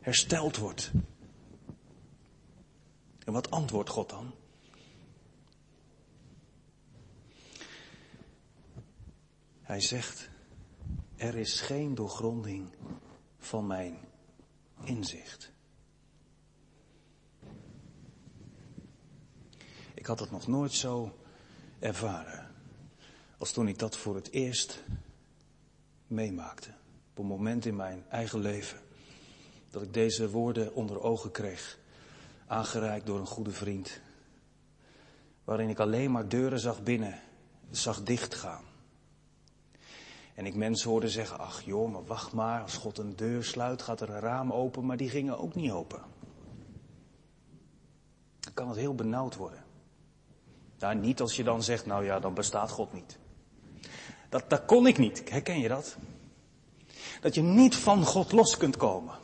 hersteld 0.00 0.56
wordt? 0.56 0.90
En 3.28 3.34
wat 3.34 3.50
antwoordt 3.50 3.90
God 3.90 4.10
dan? 4.10 4.34
Hij 9.60 9.80
zegt, 9.80 10.30
er 11.16 11.36
is 11.36 11.60
geen 11.60 11.94
doorgronding 11.94 12.70
van 13.38 13.66
mijn 13.66 13.98
inzicht. 14.84 15.52
Ik 19.94 20.06
had 20.06 20.20
het 20.20 20.30
nog 20.30 20.46
nooit 20.46 20.72
zo 20.72 21.18
ervaren 21.78 22.54
als 23.38 23.52
toen 23.52 23.68
ik 23.68 23.78
dat 23.78 23.96
voor 23.96 24.14
het 24.14 24.30
eerst 24.30 24.84
meemaakte. 26.06 26.70
Op 27.10 27.18
een 27.18 27.26
moment 27.26 27.66
in 27.66 27.76
mijn 27.76 28.04
eigen 28.10 28.40
leven 28.40 28.80
dat 29.70 29.82
ik 29.82 29.92
deze 29.92 30.30
woorden 30.30 30.74
onder 30.74 31.00
ogen 31.00 31.30
kreeg, 31.30 31.77
aangereikt 32.48 33.06
door 33.06 33.18
een 33.18 33.26
goede 33.26 33.52
vriend, 33.52 34.00
waarin 35.44 35.68
ik 35.68 35.78
alleen 35.78 36.10
maar 36.10 36.28
deuren 36.28 36.60
zag 36.60 36.82
binnen, 36.82 37.20
zag 37.70 38.02
dichtgaan. 38.02 38.64
En 40.34 40.46
ik 40.46 40.54
mensen 40.54 40.90
hoorde 40.90 41.08
zeggen, 41.08 41.38
ach 41.38 41.62
joh, 41.62 41.92
maar 41.92 42.04
wacht 42.04 42.32
maar, 42.32 42.62
als 42.62 42.76
God 42.76 42.98
een 42.98 43.16
deur 43.16 43.44
sluit, 43.44 43.82
gaat 43.82 44.00
er 44.00 44.10
een 44.10 44.20
raam 44.20 44.52
open, 44.52 44.86
maar 44.86 44.96
die 44.96 45.10
gingen 45.10 45.38
ook 45.38 45.54
niet 45.54 45.70
open. 45.70 46.00
Dan 48.40 48.54
kan 48.54 48.68
het 48.68 48.76
heel 48.76 48.94
benauwd 48.94 49.36
worden. 49.36 49.64
Nou, 50.78 50.94
niet 50.94 51.20
als 51.20 51.36
je 51.36 51.44
dan 51.44 51.62
zegt, 51.62 51.86
nou 51.86 52.04
ja, 52.04 52.20
dan 52.20 52.34
bestaat 52.34 52.70
God 52.70 52.92
niet. 52.92 53.18
Dat, 54.28 54.50
dat 54.50 54.64
kon 54.64 54.86
ik 54.86 54.98
niet. 54.98 55.30
Herken 55.30 55.58
je 55.58 55.68
dat? 55.68 55.96
Dat 57.20 57.34
je 57.34 57.42
niet 57.42 57.76
van 57.76 58.04
God 58.04 58.32
los 58.32 58.56
kunt 58.56 58.76
komen. 58.76 59.14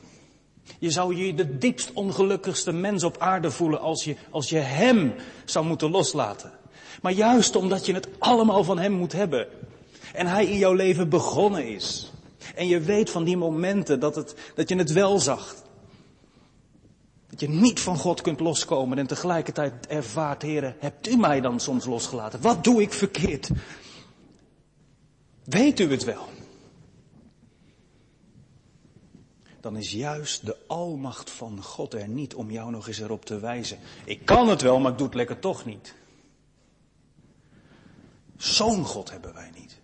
Je 0.78 0.90
zou 0.90 1.16
je 1.16 1.34
de 1.34 1.58
diepst 1.58 1.92
ongelukkigste 1.92 2.72
mens 2.72 3.04
op 3.04 3.18
aarde 3.18 3.50
voelen 3.50 3.80
als 3.80 4.04
je, 4.04 4.16
als 4.30 4.48
je 4.48 4.58
Hem 4.58 5.14
zou 5.44 5.66
moeten 5.66 5.90
loslaten. 5.90 6.52
Maar 7.02 7.12
juist 7.12 7.56
omdat 7.56 7.86
je 7.86 7.94
het 7.94 8.08
allemaal 8.18 8.64
van 8.64 8.78
Hem 8.78 8.92
moet 8.92 9.12
hebben. 9.12 9.46
En 10.12 10.26
Hij 10.26 10.46
in 10.46 10.58
jouw 10.58 10.72
leven 10.72 11.08
begonnen 11.08 11.68
is. 11.68 12.12
En 12.54 12.66
je 12.66 12.80
weet 12.80 13.10
van 13.10 13.24
die 13.24 13.36
momenten 13.36 14.00
dat, 14.00 14.16
het, 14.16 14.34
dat 14.54 14.68
je 14.68 14.76
het 14.76 14.92
wel 14.92 15.18
zag. 15.18 15.54
Dat 17.30 17.40
je 17.40 17.48
niet 17.48 17.80
van 17.80 17.96
God 17.96 18.20
kunt 18.20 18.40
loskomen 18.40 18.98
en 18.98 19.06
tegelijkertijd 19.06 19.86
ervaart, 19.86 20.42
heren, 20.42 20.76
hebt 20.78 21.08
u 21.08 21.16
mij 21.16 21.40
dan 21.40 21.60
soms 21.60 21.84
losgelaten? 21.84 22.40
Wat 22.40 22.64
doe 22.64 22.82
ik 22.82 22.92
verkeerd? 22.92 23.50
Weet 25.44 25.80
u 25.80 25.90
het 25.90 26.04
wel? 26.04 26.28
Dan 29.64 29.76
is 29.76 29.92
juist 29.92 30.46
de 30.46 30.56
almacht 30.66 31.30
van 31.30 31.62
God 31.62 31.94
er 31.94 32.08
niet 32.08 32.34
om 32.34 32.50
jou 32.50 32.70
nog 32.70 32.88
eens 32.88 32.98
erop 32.98 33.24
te 33.24 33.38
wijzen. 33.38 33.78
Ik 34.04 34.24
kan 34.24 34.48
het 34.48 34.62
wel, 34.62 34.80
maar 34.80 34.92
ik 34.92 34.98
doe 34.98 35.06
het 35.06 35.16
lekker 35.16 35.38
toch 35.38 35.64
niet. 35.64 35.94
Zo'n 38.36 38.84
God 38.84 39.10
hebben 39.10 39.34
wij 39.34 39.50
niet. 39.58 39.80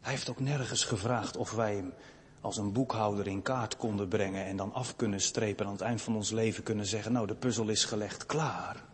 Hij 0.00 0.12
heeft 0.12 0.30
ook 0.30 0.40
nergens 0.40 0.84
gevraagd 0.84 1.36
of 1.36 1.52
wij 1.52 1.74
hem 1.74 1.92
als 2.40 2.56
een 2.56 2.72
boekhouder 2.72 3.26
in 3.26 3.42
kaart 3.42 3.76
konden 3.76 4.08
brengen 4.08 4.44
en 4.44 4.56
dan 4.56 4.72
af 4.72 4.96
kunnen 4.96 5.20
strepen 5.20 5.64
en 5.64 5.66
aan 5.66 5.76
het 5.76 5.86
eind 5.86 6.02
van 6.02 6.16
ons 6.16 6.30
leven 6.30 6.62
kunnen 6.62 6.86
zeggen, 6.86 7.12
nou 7.12 7.26
de 7.26 7.34
puzzel 7.34 7.68
is 7.68 7.84
gelegd, 7.84 8.26
klaar. 8.26 8.84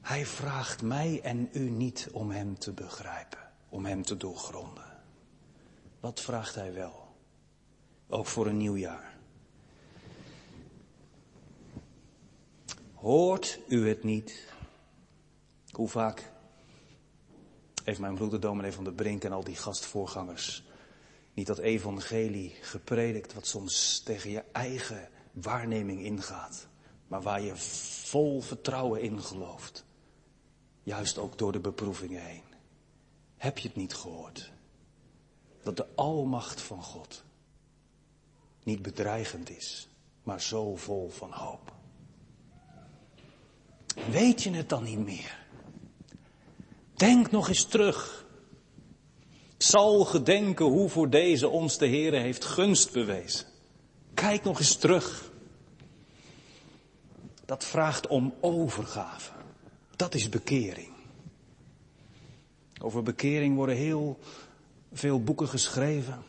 Hij 0.00 0.26
vraagt 0.26 0.82
mij 0.82 1.20
en 1.22 1.48
u 1.52 1.70
niet 1.70 2.08
om 2.12 2.30
hem 2.30 2.58
te 2.58 2.72
begrijpen, 2.72 3.50
om 3.68 3.84
hem 3.84 4.02
te 4.02 4.16
doorgronden. 4.16 4.89
Wat 6.00 6.20
vraagt 6.20 6.54
hij 6.54 6.72
wel? 6.72 7.08
Ook 8.08 8.26
voor 8.26 8.46
een 8.46 8.56
nieuw 8.56 8.76
jaar. 8.76 9.18
Hoort 12.94 13.60
u 13.68 13.88
het 13.88 14.04
niet? 14.04 14.48
Hoe 15.70 15.88
vaak 15.88 16.32
heeft 17.84 18.00
mijn 18.00 18.14
broeder 18.14 18.40
dominee 18.40 18.72
van 18.72 18.84
de 18.84 18.92
Brink 18.92 19.24
en 19.24 19.32
al 19.32 19.44
die 19.44 19.56
gastvoorgangers 19.56 20.64
niet 21.34 21.46
dat 21.46 21.58
evangelie 21.58 22.54
gepredikt 22.60 23.34
wat 23.34 23.46
soms 23.46 24.00
tegen 24.00 24.30
je 24.30 24.44
eigen 24.52 25.08
waarneming 25.32 26.04
ingaat, 26.04 26.68
maar 27.06 27.22
waar 27.22 27.40
je 27.40 27.56
vol 27.56 28.40
vertrouwen 28.40 29.00
in 29.00 29.22
gelooft. 29.22 29.84
Juist 30.82 31.18
ook 31.18 31.38
door 31.38 31.52
de 31.52 31.60
beproevingen 31.60 32.22
heen. 32.22 32.42
Heb 33.36 33.58
je 33.58 33.68
het 33.68 33.76
niet 33.76 33.94
gehoord? 33.94 34.52
Dat 35.62 35.76
de 35.76 35.86
almacht 35.94 36.60
van 36.60 36.82
God 36.82 37.22
niet 38.62 38.82
bedreigend 38.82 39.50
is, 39.50 39.88
maar 40.22 40.40
zo 40.40 40.76
vol 40.76 41.10
van 41.10 41.32
hoop. 41.32 41.72
Weet 44.10 44.42
je 44.42 44.50
het 44.50 44.68
dan 44.68 44.82
niet 44.82 45.04
meer? 45.04 45.38
Denk 46.94 47.30
nog 47.30 47.48
eens 47.48 47.64
terug. 47.64 48.26
Zal 49.56 50.04
gedenken 50.04 50.66
hoe 50.66 50.88
voor 50.88 51.10
deze 51.10 51.48
ons 51.48 51.78
de 51.78 51.86
Heere 51.86 52.16
heeft 52.16 52.44
gunst 52.44 52.92
bewezen. 52.92 53.46
Kijk 54.14 54.44
nog 54.44 54.58
eens 54.58 54.76
terug. 54.76 55.32
Dat 57.44 57.64
vraagt 57.64 58.06
om 58.06 58.34
overgave. 58.40 59.32
Dat 59.96 60.14
is 60.14 60.28
bekering. 60.28 60.92
Over 62.82 63.02
bekering 63.02 63.56
worden 63.56 63.76
heel 63.76 64.18
veel 64.92 65.22
boeken 65.22 65.48
geschreven. 65.48 66.22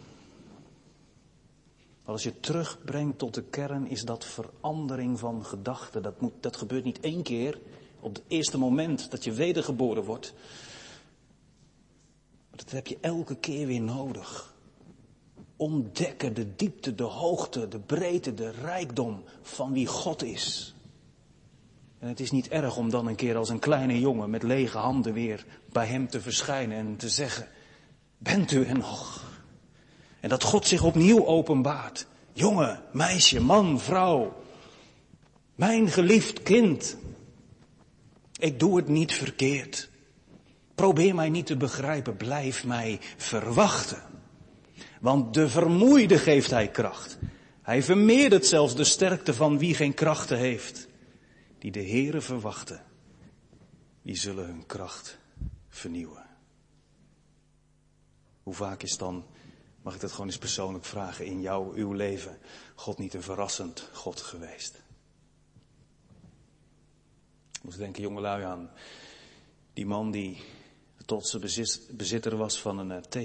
Maar 2.04 2.14
als 2.14 2.24
je 2.24 2.40
terugbrengt 2.40 3.18
tot 3.18 3.34
de 3.34 3.44
kern, 3.44 3.88
is 3.88 4.04
dat 4.04 4.26
verandering 4.26 5.20
van 5.20 5.46
gedachten. 5.46 6.02
Dat, 6.02 6.22
moet, 6.22 6.34
dat 6.40 6.56
gebeurt 6.58 6.84
niet 6.84 7.00
één 7.00 7.24
keer 7.24 7.60
op 8.00 8.16
het 8.16 8.24
eerste 8.28 8.58
moment 8.58 9.12
dat 9.12 9.24
je 9.24 9.32
wedergeboren 9.32 10.04
wordt. 10.04 10.34
Maar 12.50 12.60
dat 12.60 12.72
heb 12.72 12.88
je 12.88 12.98
elke 13.02 13.36
keer 13.36 13.68
weer 13.68 13.82
nodig. 13.82 14.56
Ontdekken 15.56 16.34
de 16.34 16.56
diepte, 16.56 16.96
de 16.96 17.04
hoogte, 17.04 17.68
de 17.68 17.80
breedte, 17.80 18.34
de 18.34 18.52
rijkdom 18.52 19.24
van 19.42 19.74
wie 19.74 19.88
God 19.88 20.24
is. 20.24 20.76
En 22.00 22.08
het 22.08 22.20
is 22.20 22.32
niet 22.32 22.50
erg 22.50 22.78
om 22.78 22.90
dan 22.90 23.08
een 23.08 23.16
keer 23.16 23.36
als 23.36 23.50
een 23.50 23.60
kleine 23.60 24.00
jongen 24.00 24.30
met 24.30 24.44
lege 24.44 24.78
handen 24.78 25.14
weer 25.14 25.46
bij 25.72 25.86
hem 25.86 26.08
te 26.08 26.22
verschijnen 26.22 26.78
en 26.78 26.96
te 26.96 27.10
zeggen, 27.10 27.48
bent 28.24 28.52
u 28.52 28.66
er 28.66 28.78
nog? 28.78 29.24
En 30.20 30.30
dat 30.30 30.44
God 30.44 30.68
zich 30.68 30.84
opnieuw 30.84 31.26
openbaart. 31.26 32.08
Jongen, 32.34 32.84
meisje, 32.92 33.42
man, 33.42 33.80
vrouw. 33.80 34.44
Mijn 35.56 35.90
geliefd 35.90 36.44
kind. 36.44 36.98
Ik 38.40 38.60
doe 38.60 38.78
het 38.78 38.88
niet 38.88 39.14
verkeerd. 39.14 39.90
Probeer 40.76 41.16
mij 41.16 41.30
niet 41.30 41.46
te 41.46 41.58
begrijpen, 41.58 42.18
blijf 42.18 42.66
mij 42.66 43.00
verwachten. 43.18 44.02
Want 45.02 45.34
de 45.34 45.50
vermoeide 45.50 46.18
geeft 46.18 46.50
hij 46.50 46.68
kracht. 46.68 47.18
Hij 47.62 47.84
vermeerdert 47.84 48.46
zelfs 48.46 48.76
de 48.76 48.84
sterkte 48.84 49.34
van 49.34 49.58
wie 49.58 49.76
geen 49.76 49.94
krachten 49.94 50.38
heeft. 50.38 50.88
Die 51.60 51.72
de 51.72 51.84
Heere 51.88 52.22
verwachten, 52.22 52.84
die 54.02 54.16
zullen 54.16 54.46
hun 54.46 54.66
kracht 54.66 55.18
vernieuwen. 55.70 56.31
Hoe 58.44 58.54
vaak 58.54 58.84
is 58.84 58.98
dan, 58.98 59.26
mag 59.82 59.96
ik 59.96 60.02
dat 60.02 60.12
gewoon 60.12 60.28
eens 60.28 60.38
persoonlijk 60.38 60.86
vragen, 60.86 61.26
in 61.26 61.42
jouw, 61.42 61.74
uw 61.74 61.94
leven, 61.94 62.38
God 62.76 62.98
niet 62.98 63.14
een 63.14 63.24
verrassend 63.24 63.90
God 63.94 64.22
geweest? 64.22 64.82
Ik 67.52 67.64
moest 67.64 67.78
denken, 67.78 68.02
jongelui, 68.02 68.44
aan 68.44 68.72
die 69.74 69.86
man 69.86 70.12
die 70.12 70.44
bezit, 71.40 71.82
bezitter 71.92 72.38
was 72.38 72.60
van 72.60 72.78
een 72.78 73.04
uh, 73.14 73.24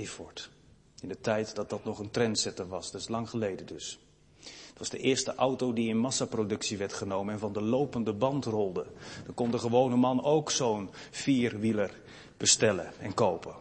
In 1.00 1.08
de 1.08 1.20
tijd 1.20 1.54
dat 1.54 1.70
dat 1.70 1.84
nog 1.84 1.98
een 1.98 2.10
trendsetter 2.10 2.68
was, 2.68 2.90
dat 2.90 3.00
is 3.00 3.08
lang 3.08 3.30
geleden 3.30 3.66
dus. 3.66 3.98
Het 4.40 4.78
was 4.78 4.90
de 4.90 4.98
eerste 4.98 5.34
auto 5.34 5.72
die 5.72 5.88
in 5.88 5.98
massaproductie 5.98 6.76
werd 6.76 6.92
genomen 6.92 7.34
en 7.34 7.40
van 7.40 7.52
de 7.52 7.62
lopende 7.62 8.12
band 8.12 8.44
rolde. 8.44 8.86
Dan 9.24 9.34
kon 9.34 9.50
de 9.50 9.58
gewone 9.58 9.96
man 9.96 10.24
ook 10.24 10.50
zo'n 10.50 10.90
vierwieler 11.10 12.00
bestellen 12.36 12.92
en 12.98 13.14
kopen. 13.14 13.54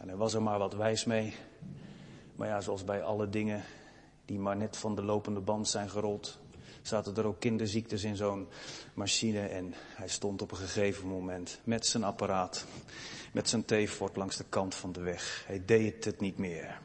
En 0.00 0.08
er 0.08 0.16
was 0.16 0.34
er 0.34 0.42
maar 0.42 0.58
wat 0.58 0.74
wijs 0.74 1.04
mee. 1.04 1.34
Maar 2.36 2.48
ja, 2.48 2.60
zoals 2.60 2.84
bij 2.84 3.02
alle 3.02 3.28
dingen 3.28 3.62
die 4.24 4.38
maar 4.38 4.56
net 4.56 4.76
van 4.76 4.94
de 4.94 5.02
lopende 5.02 5.40
band 5.40 5.68
zijn 5.68 5.90
gerold, 5.90 6.38
zaten 6.82 7.16
er 7.16 7.26
ook 7.26 7.40
kinderziektes 7.40 8.04
in 8.04 8.16
zo'n 8.16 8.48
machine. 8.94 9.46
En 9.46 9.74
hij 9.76 10.08
stond 10.08 10.42
op 10.42 10.50
een 10.50 10.56
gegeven 10.56 11.08
moment 11.08 11.60
met 11.64 11.86
zijn 11.86 12.04
apparaat, 12.04 12.66
met 13.32 13.48
zijn 13.48 13.64
theefort 13.64 14.16
langs 14.16 14.36
de 14.36 14.44
kant 14.48 14.74
van 14.74 14.92
de 14.92 15.00
weg. 15.00 15.44
Hij 15.46 15.62
deed 15.64 16.04
het 16.04 16.20
niet 16.20 16.38
meer. 16.38 16.80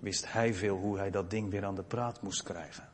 Wist 0.00 0.32
hij 0.32 0.54
veel 0.54 0.76
hoe 0.76 0.98
hij 0.98 1.10
dat 1.10 1.30
ding 1.30 1.50
weer 1.50 1.64
aan 1.64 1.74
de 1.74 1.82
praat 1.82 2.22
moest 2.22 2.42
krijgen. 2.42 2.88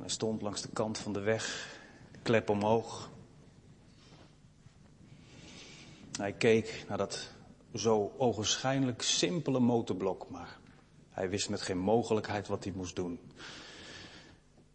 hij 0.00 0.08
stond 0.08 0.42
langs 0.42 0.62
de 0.62 0.70
kant 0.72 0.98
van 0.98 1.12
de 1.12 1.20
weg, 1.20 1.76
klep 2.22 2.48
omhoog. 2.48 3.10
Hij 6.16 6.32
keek 6.32 6.84
naar 6.88 6.98
dat 6.98 7.30
zo 7.74 8.14
ogenschijnlijk 8.18 9.02
simpele 9.02 9.60
motorblok, 9.60 10.28
maar 10.30 10.58
hij 11.10 11.30
wist 11.30 11.48
met 11.48 11.62
geen 11.62 11.78
mogelijkheid 11.78 12.48
wat 12.48 12.64
hij 12.64 12.72
moest 12.76 12.96
doen. 12.96 13.20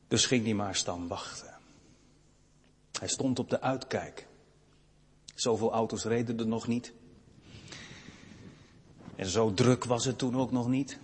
Dus 0.08 0.26
ging 0.26 0.44
hij 0.44 0.54
maar 0.54 0.76
staan 0.76 1.08
wachten. 1.08 1.54
Hij 3.00 3.08
stond 3.08 3.40
op 3.40 3.50
de 3.50 3.62
uitkijk. 3.62 4.28
Zoveel 5.36 5.72
auto's 5.72 6.04
reden 6.04 6.40
er 6.40 6.48
nog 6.48 6.68
niet. 6.68 6.94
En 9.16 9.26
zo 9.26 9.54
druk 9.54 9.86
was 9.86 10.06
het 10.06 10.18
toen 10.18 10.38
ook 10.38 10.52
nog 10.52 10.68
niet. 10.68 10.98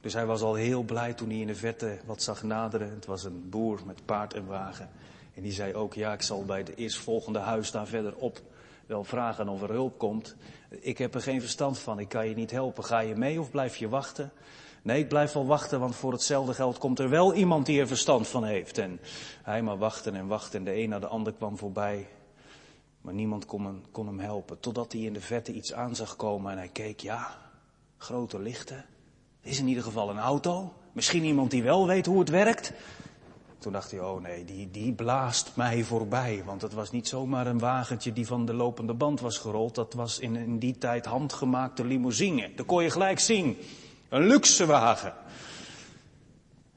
Dus 0.00 0.12
hij 0.12 0.26
was 0.26 0.40
al 0.40 0.54
heel 0.54 0.82
blij 0.82 1.14
toen 1.14 1.28
hij 1.28 1.38
in 1.38 1.46
de 1.46 1.54
verte 1.54 1.98
wat 2.04 2.22
zag 2.22 2.42
naderen. 2.42 2.90
Het 2.90 3.06
was 3.06 3.24
een 3.24 3.48
boer 3.48 3.80
met 3.86 4.04
paard 4.04 4.34
en 4.34 4.46
wagen. 4.46 4.90
En 5.34 5.42
die 5.42 5.52
zei 5.52 5.74
ook, 5.74 5.94
ja, 5.94 6.12
ik 6.12 6.22
zal 6.22 6.44
bij 6.44 6.58
het 6.58 6.76
eerstvolgende 6.76 7.38
huis 7.38 7.70
daar 7.70 7.86
verderop 7.86 8.42
wel 8.86 9.04
vragen 9.04 9.48
of 9.48 9.62
er 9.62 9.70
hulp 9.70 9.98
komt. 9.98 10.36
Ik 10.68 10.98
heb 10.98 11.14
er 11.14 11.20
geen 11.20 11.40
verstand 11.40 11.78
van, 11.78 11.98
ik 11.98 12.08
kan 12.08 12.28
je 12.28 12.34
niet 12.34 12.50
helpen. 12.50 12.84
Ga 12.84 12.98
je 12.98 13.16
mee 13.16 13.40
of 13.40 13.50
blijf 13.50 13.76
je 13.76 13.88
wachten? 13.88 14.32
Nee, 14.82 14.98
ik 14.98 15.08
blijf 15.08 15.32
wel 15.32 15.46
wachten, 15.46 15.80
want 15.80 15.96
voor 15.96 16.12
hetzelfde 16.12 16.54
geld 16.54 16.78
komt 16.78 16.98
er 16.98 17.08
wel 17.08 17.34
iemand 17.34 17.66
die 17.66 17.80
er 17.80 17.86
verstand 17.86 18.28
van 18.28 18.44
heeft. 18.44 18.78
En 18.78 19.00
hij 19.42 19.62
maar 19.62 19.78
wachten 19.78 20.14
en 20.14 20.26
wachten 20.26 20.58
en 20.58 20.64
de 20.64 20.82
een 20.82 20.88
naar 20.88 21.00
de 21.00 21.06
ander 21.06 21.32
kwam 21.32 21.58
voorbij. 21.58 22.08
Maar 23.00 23.14
niemand 23.14 23.46
kon 23.46 23.64
hem, 23.64 23.82
kon 23.90 24.06
hem 24.06 24.18
helpen. 24.18 24.60
Totdat 24.60 24.92
hij 24.92 25.00
in 25.00 25.12
de 25.12 25.20
verte 25.20 25.52
iets 25.52 25.72
aan 25.72 25.96
zag 25.96 26.16
komen 26.16 26.52
en 26.52 26.58
hij 26.58 26.68
keek, 26.68 27.00
ja, 27.00 27.38
grote 27.96 28.38
lichten. 28.38 28.84
Is 29.40 29.58
in 29.58 29.68
ieder 29.68 29.82
geval 29.82 30.10
een 30.10 30.18
auto. 30.18 30.72
Misschien 30.92 31.24
iemand 31.24 31.50
die 31.50 31.62
wel 31.62 31.86
weet 31.86 32.06
hoe 32.06 32.18
het 32.18 32.28
werkt. 32.28 32.72
Toen 33.58 33.72
dacht 33.72 33.90
hij, 33.90 34.00
oh 34.00 34.22
nee, 34.22 34.44
die, 34.44 34.70
die 34.70 34.92
blaast 34.92 35.56
mij 35.56 35.82
voorbij. 35.84 36.42
Want 36.44 36.62
het 36.62 36.72
was 36.72 36.90
niet 36.90 37.08
zomaar 37.08 37.46
een 37.46 37.58
wagentje 37.58 38.12
die 38.12 38.26
van 38.26 38.46
de 38.46 38.54
lopende 38.54 38.94
band 38.94 39.20
was 39.20 39.38
gerold. 39.38 39.74
Dat 39.74 39.94
was 39.94 40.18
in, 40.18 40.36
in 40.36 40.58
die 40.58 40.78
tijd 40.78 41.06
handgemaakte 41.06 41.84
limousine. 41.84 42.54
Dat 42.54 42.66
kon 42.66 42.82
je 42.82 42.90
gelijk 42.90 43.18
zien. 43.18 43.56
Een 44.08 44.26
luxe 44.26 44.66
wagen. 44.66 45.14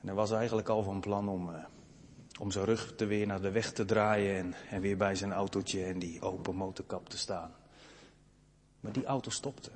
En 0.01 0.07
hij 0.07 0.13
was 0.13 0.31
eigenlijk 0.31 0.69
al 0.69 0.83
van 0.83 0.99
plan 0.99 1.29
om, 1.29 1.49
uh, 1.49 1.55
om 2.39 2.51
zijn 2.51 2.65
rug 2.65 2.95
te 2.95 3.05
weer 3.05 3.27
naar 3.27 3.41
de 3.41 3.51
weg 3.51 3.71
te 3.71 3.85
draaien 3.85 4.35
en, 4.35 4.53
en 4.69 4.81
weer 4.81 4.97
bij 4.97 5.15
zijn 5.15 5.33
autootje 5.33 5.83
en 5.83 5.99
die 5.99 6.21
open 6.21 6.55
motorkap 6.55 7.09
te 7.09 7.17
staan. 7.17 7.51
Maar 8.79 8.91
die 8.91 9.05
auto 9.05 9.29
stopte. 9.29 9.71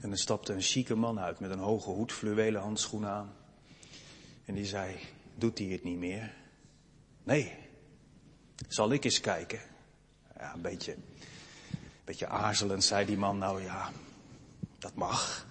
En 0.00 0.10
er 0.10 0.18
stapte 0.18 0.52
een 0.52 0.60
chique 0.60 0.94
man 0.94 1.20
uit 1.20 1.40
met 1.40 1.50
een 1.50 1.58
hoge 1.58 1.90
hoed, 1.90 2.12
fluwelen 2.12 2.60
handschoenen 2.60 3.10
aan. 3.10 3.32
En 4.44 4.54
die 4.54 4.66
zei, 4.66 4.96
doet 5.40 5.58
hij 5.58 5.66
het 5.66 5.84
niet 5.84 5.98
meer? 5.98 6.34
Nee. 7.22 7.52
Zal 8.68 8.92
ik 8.92 9.04
eens 9.04 9.20
kijken? 9.20 9.60
Ja, 10.38 10.54
een 10.54 10.60
beetje, 10.60 10.92
een 10.92 12.04
beetje 12.04 12.26
aarzelend 12.26 12.84
zei 12.84 13.06
die 13.06 13.16
man, 13.16 13.38
nou 13.38 13.62
ja, 13.62 13.90
dat 14.78 14.94
mag. 14.94 15.46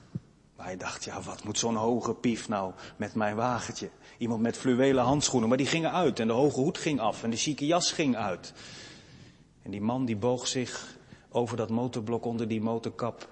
Maar 0.55 0.65
hij 0.65 0.77
dacht, 0.77 1.03
ja, 1.03 1.21
wat 1.21 1.43
moet 1.43 1.57
zo'n 1.57 1.75
hoge 1.75 2.13
pief 2.13 2.47
nou 2.47 2.73
met 2.97 3.15
mijn 3.15 3.35
wagentje? 3.35 3.89
Iemand 4.17 4.41
met 4.41 4.57
fluwelen 4.57 5.03
handschoenen, 5.03 5.49
maar 5.49 5.57
die 5.57 5.67
gingen 5.67 5.91
uit 5.91 6.19
en 6.19 6.27
de 6.27 6.33
hoge 6.33 6.59
hoed 6.59 6.77
ging 6.77 6.99
af 6.99 7.23
en 7.23 7.29
de 7.29 7.37
chique 7.37 7.65
jas 7.65 7.91
ging 7.91 8.15
uit. 8.15 8.53
En 9.61 9.71
die 9.71 9.81
man 9.81 10.05
die 10.05 10.17
boog 10.17 10.47
zich 10.47 10.97
over 11.29 11.57
dat 11.57 11.69
motorblok 11.69 12.25
onder 12.25 12.47
die 12.47 12.61
motorkap. 12.61 13.29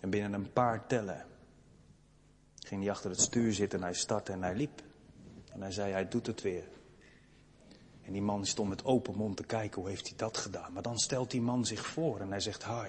En 0.00 0.10
binnen 0.10 0.32
een 0.32 0.52
paar 0.52 0.86
tellen 0.86 1.26
ging 2.54 2.82
hij 2.82 2.90
achter 2.90 3.10
het 3.10 3.20
stuur 3.20 3.52
zitten 3.52 3.78
en 3.78 3.84
hij 3.84 3.94
startte 3.94 4.32
en 4.32 4.42
hij 4.42 4.54
liep. 4.54 4.82
En 5.56 5.62
hij 5.62 5.70
zei, 5.70 5.92
hij 5.92 6.08
doet 6.08 6.26
het 6.26 6.42
weer. 6.42 6.68
En 8.02 8.12
die 8.12 8.22
man 8.22 8.46
stond 8.46 8.68
met 8.68 8.84
open 8.84 9.16
mond 9.16 9.36
te 9.36 9.44
kijken, 9.44 9.80
hoe 9.80 9.90
heeft 9.90 10.08
hij 10.08 10.16
dat 10.16 10.36
gedaan? 10.36 10.72
Maar 10.72 10.82
dan 10.82 10.98
stelt 10.98 11.30
die 11.30 11.40
man 11.40 11.66
zich 11.66 11.86
voor 11.86 12.20
en 12.20 12.30
hij 12.30 12.40
zegt, 12.40 12.64
hi, 12.64 12.88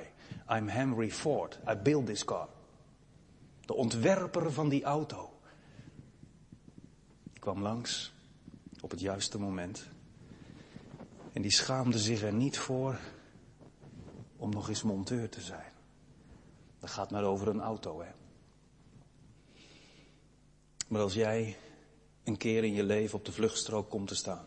I'm 0.50 0.68
Henry 0.68 1.12
Ford, 1.12 1.60
I 1.70 1.76
built 1.76 2.06
this 2.06 2.26
car. 2.26 2.48
De 3.62 3.74
ontwerper 3.74 4.52
van 4.52 4.70
die 4.70 4.84
auto. 4.84 5.40
Die 7.32 7.40
kwam 7.40 7.62
langs 7.62 8.14
op 8.82 8.92
het 8.92 9.00
juiste 9.00 9.40
moment. 9.40 9.88
En 11.34 11.42
die 11.42 11.52
schaamde 11.52 12.00
zich 12.00 12.22
er 12.22 12.34
niet 12.34 12.58
voor 12.58 13.00
om 14.38 14.50
nog 14.50 14.70
eens 14.70 14.84
monteur 14.84 15.30
te 15.30 15.42
zijn. 15.42 15.72
Dat 16.80 16.90
gaat 16.90 17.12
maar 17.12 17.24
over 17.24 17.48
een 17.48 17.62
auto, 17.62 18.02
hè. 18.02 18.12
Maar 20.88 21.02
als 21.02 21.14
jij 21.14 21.58
een 22.28 22.38
keer 22.38 22.64
in 22.64 22.74
je 22.74 22.84
leven 22.84 23.18
op 23.18 23.26
de 23.26 23.32
vluchtstrook 23.32 23.90
komt 23.90 24.08
te 24.08 24.16
staan. 24.16 24.46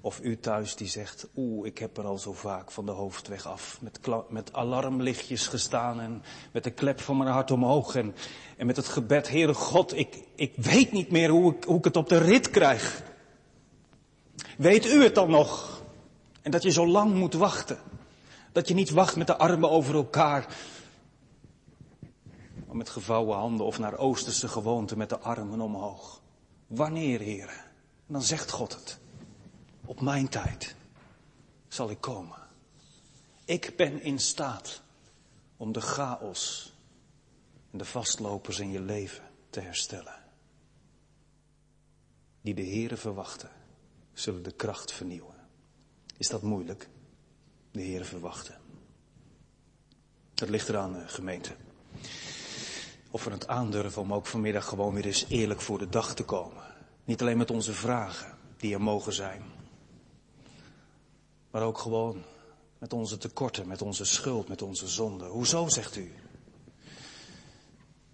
Of 0.00 0.20
u 0.22 0.38
thuis 0.38 0.76
die 0.76 0.88
zegt, 0.88 1.26
oeh, 1.36 1.66
ik 1.66 1.78
heb 1.78 1.96
er 1.96 2.04
al 2.04 2.18
zo 2.18 2.32
vaak 2.32 2.70
van 2.70 2.86
de 2.86 2.92
hoofdweg 2.92 3.46
af. 3.46 3.78
Met, 3.80 3.98
met 4.28 4.52
alarmlichtjes 4.52 5.46
gestaan 5.46 6.00
en 6.00 6.22
met 6.52 6.64
de 6.64 6.70
klep 6.70 7.00
van 7.00 7.16
mijn 7.16 7.30
hart 7.30 7.50
omhoog. 7.50 7.94
En, 7.94 8.14
en 8.56 8.66
met 8.66 8.76
het 8.76 8.88
gebed, 8.88 9.28
Heere 9.28 9.54
God, 9.54 9.96
ik, 9.96 10.22
ik 10.34 10.52
weet 10.56 10.92
niet 10.92 11.10
meer 11.10 11.28
hoe 11.28 11.54
ik, 11.54 11.64
hoe 11.64 11.78
ik 11.78 11.84
het 11.84 11.96
op 11.96 12.08
de 12.08 12.18
rit 12.18 12.50
krijg. 12.50 13.02
Weet 14.58 14.86
u 14.86 15.02
het 15.02 15.14
dan 15.14 15.30
nog? 15.30 15.82
En 16.42 16.50
dat 16.50 16.62
je 16.62 16.70
zo 16.70 16.86
lang 16.86 17.14
moet 17.14 17.34
wachten. 17.34 17.78
Dat 18.52 18.68
je 18.68 18.74
niet 18.74 18.90
wacht 18.90 19.16
met 19.16 19.26
de 19.26 19.36
armen 19.36 19.70
over 19.70 19.94
elkaar. 19.94 20.56
Maar 22.66 22.76
met 22.76 22.88
gevouwen 22.88 23.36
handen 23.36 23.66
of 23.66 23.78
naar 23.78 23.98
oosterse 23.98 24.48
gewoonte 24.48 24.96
met 24.96 25.08
de 25.08 25.18
armen 25.18 25.60
omhoog. 25.60 26.22
Wanneer, 26.74 27.20
heren? 27.20 27.58
En 28.06 28.12
dan 28.12 28.22
zegt 28.22 28.50
God 28.50 28.74
het. 28.74 28.98
Op 29.84 30.00
mijn 30.00 30.28
tijd 30.28 30.74
zal 31.68 31.90
ik 31.90 32.00
komen. 32.00 32.38
Ik 33.44 33.76
ben 33.76 34.02
in 34.02 34.18
staat 34.18 34.82
om 35.56 35.72
de 35.72 35.80
chaos 35.80 36.72
en 37.70 37.78
de 37.78 37.84
vastlopers 37.84 38.58
in 38.58 38.70
je 38.70 38.80
leven 38.80 39.24
te 39.50 39.60
herstellen. 39.60 40.22
Die 42.40 42.54
de 42.54 42.66
Here 42.66 42.96
verwachten, 42.96 43.50
zullen 44.12 44.42
de 44.42 44.52
kracht 44.52 44.92
vernieuwen. 44.92 45.48
Is 46.16 46.28
dat 46.28 46.42
moeilijk? 46.42 46.88
De 47.70 47.82
Here 47.82 48.04
verwachten. 48.04 48.60
Dat 50.34 50.48
ligt 50.48 50.68
eraan, 50.68 50.96
eh, 50.96 51.08
gemeente. 51.08 51.56
Of 53.14 53.24
we 53.24 53.30
het 53.30 53.46
aandurven 53.46 54.02
om 54.02 54.14
ook 54.14 54.26
vanmiddag 54.26 54.64
gewoon 54.68 54.94
weer 54.94 55.06
eens 55.06 55.24
eerlijk 55.28 55.60
voor 55.60 55.78
de 55.78 55.88
dag 55.88 56.14
te 56.14 56.24
komen. 56.24 56.62
Niet 57.04 57.20
alleen 57.20 57.36
met 57.36 57.50
onze 57.50 57.72
vragen, 57.72 58.38
die 58.56 58.74
er 58.74 58.80
mogen 58.80 59.12
zijn. 59.12 59.42
Maar 61.50 61.62
ook 61.62 61.78
gewoon 61.78 62.22
met 62.78 62.92
onze 62.92 63.18
tekorten, 63.18 63.66
met 63.66 63.82
onze 63.82 64.04
schuld, 64.04 64.48
met 64.48 64.62
onze 64.62 64.88
zonde. 64.88 65.24
Hoezo, 65.24 65.68
zegt 65.68 65.96
u? 65.96 66.12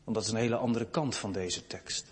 Want 0.04 0.16
dat 0.16 0.24
is 0.24 0.30
een 0.30 0.36
hele 0.36 0.56
andere 0.56 0.86
kant 0.86 1.14
van 1.16 1.32
deze 1.32 1.66
tekst. 1.66 2.06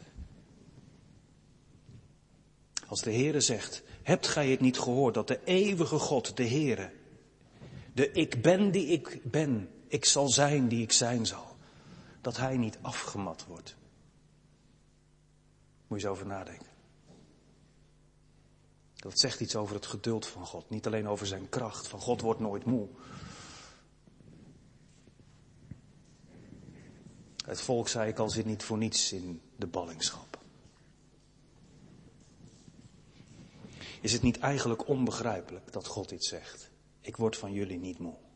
Als 2.86 3.02
de 3.02 3.12
Heere 3.12 3.40
zegt, 3.40 3.82
hebt 4.02 4.26
gij 4.26 4.50
het 4.50 4.60
niet 4.60 4.78
gehoord 4.78 5.14
dat 5.14 5.28
de 5.28 5.40
eeuwige 5.44 5.98
God, 5.98 6.36
de 6.36 6.48
Heere, 6.48 6.90
de 7.92 8.10
ik 8.12 8.42
ben 8.42 8.70
die 8.70 8.86
ik 8.86 9.20
ben, 9.22 9.68
ik 9.88 10.04
zal 10.04 10.28
zijn 10.28 10.68
die 10.68 10.82
ik 10.82 10.92
zijn 10.92 11.26
zal, 11.26 11.47
dat 12.28 12.36
hij 12.36 12.56
niet 12.56 12.78
afgemat 12.80 13.44
wordt. 13.46 13.76
Moet 15.86 16.00
je 16.00 16.06
eens 16.06 16.16
over 16.16 16.26
nadenken. 16.26 16.66
Dat 18.96 19.18
zegt 19.18 19.40
iets 19.40 19.56
over 19.56 19.74
het 19.74 19.86
geduld 19.86 20.26
van 20.26 20.46
God, 20.46 20.70
niet 20.70 20.86
alleen 20.86 21.08
over 21.08 21.26
zijn 21.26 21.48
kracht, 21.48 21.88
van 21.88 22.00
God 22.00 22.20
wordt 22.20 22.40
nooit 22.40 22.64
moe. 22.64 22.88
Het 27.46 27.60
volk, 27.60 27.88
zei 27.88 28.10
ik 28.10 28.18
al, 28.18 28.30
zit 28.30 28.46
niet 28.46 28.62
voor 28.62 28.78
niets 28.78 29.12
in 29.12 29.40
de 29.56 29.66
ballingschap. 29.66 30.38
Is 34.00 34.12
het 34.12 34.22
niet 34.22 34.38
eigenlijk 34.38 34.88
onbegrijpelijk 34.88 35.72
dat 35.72 35.86
God 35.86 36.10
iets 36.10 36.28
zegt? 36.28 36.70
Ik 37.00 37.16
word 37.16 37.36
van 37.36 37.52
jullie 37.52 37.78
niet 37.78 37.98
moe. 37.98 38.27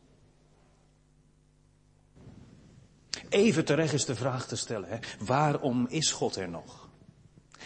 Even 3.33 3.65
terecht 3.65 3.93
is 3.93 4.05
de 4.05 4.15
vraag 4.15 4.47
te 4.47 4.55
stellen, 4.55 4.89
hè? 4.89 4.97
waarom 5.25 5.87
is 5.89 6.11
God 6.11 6.35
er 6.35 6.49
nog? 6.49 6.89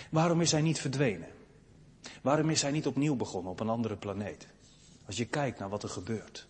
Waarom 0.10 0.42
is 0.42 0.52
hij 0.52 0.62
niet 0.62 0.80
verdwenen? 0.80 1.28
Waarom 2.22 2.50
is 2.50 2.62
hij 2.62 2.72
niet 2.72 2.88
opnieuw 2.88 3.16
begonnen 3.16 3.52
op 3.52 3.60
een 3.60 3.70
andere 3.70 3.96
planeet? 3.96 4.48
Als 5.06 5.18
je 5.18 5.26
kijkt 5.26 5.60
naar 5.60 5.70
wat 5.70 5.84
er 5.84 5.90
gebeurt, 5.90 6.48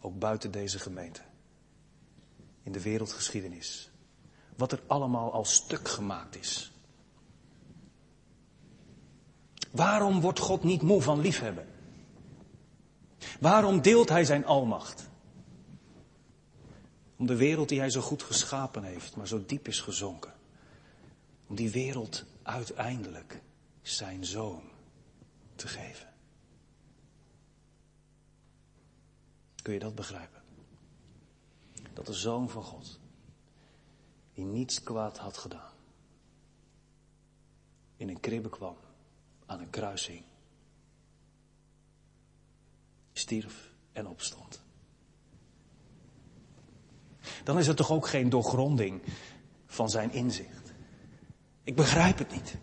ook 0.00 0.18
buiten 0.18 0.50
deze 0.50 0.78
gemeente, 0.78 1.20
in 2.62 2.72
de 2.72 2.82
wereldgeschiedenis, 2.82 3.90
wat 4.56 4.72
er 4.72 4.82
allemaal 4.86 5.32
al 5.32 5.44
stuk 5.44 5.88
gemaakt 5.88 6.36
is. 6.36 6.72
Waarom 9.70 10.20
wordt 10.20 10.38
God 10.38 10.62
niet 10.62 10.82
moe 10.82 11.02
van 11.02 11.20
liefhebben? 11.20 11.66
Waarom 13.40 13.80
deelt 13.80 14.08
hij 14.08 14.24
zijn 14.24 14.46
almacht? 14.46 15.10
Om 17.22 17.28
de 17.28 17.36
wereld 17.36 17.68
die 17.68 17.78
hij 17.78 17.90
zo 17.90 18.00
goed 18.00 18.22
geschapen 18.22 18.82
heeft, 18.82 19.16
maar 19.16 19.28
zo 19.28 19.44
diep 19.46 19.68
is 19.68 19.80
gezonken. 19.80 20.32
Om 21.46 21.54
die 21.56 21.70
wereld 21.70 22.24
uiteindelijk 22.42 23.42
zijn 23.82 24.24
zoon 24.24 24.62
te 25.54 25.68
geven. 25.68 26.12
Kun 29.62 29.72
je 29.72 29.78
dat 29.78 29.94
begrijpen? 29.94 30.42
Dat 31.92 32.06
de 32.06 32.12
zoon 32.12 32.50
van 32.50 32.62
God, 32.62 33.00
die 34.34 34.44
niets 34.44 34.82
kwaad 34.82 35.18
had 35.18 35.36
gedaan, 35.36 35.72
in 37.96 38.08
een 38.08 38.20
kribbe 38.20 38.48
kwam, 38.48 38.76
aan 39.46 39.60
een 39.60 39.70
kruising, 39.70 40.24
stierf 43.12 43.72
en 43.92 44.06
opstond. 44.06 44.61
Dan 47.44 47.58
is 47.58 47.66
het 47.66 47.76
toch 47.76 47.90
ook 47.90 48.08
geen 48.08 48.28
doorgronding 48.28 49.02
van 49.66 49.90
zijn 49.90 50.12
inzicht. 50.12 50.72
Ik 51.62 51.76
begrijp 51.76 52.18
het 52.18 52.30
niet. 52.30 52.56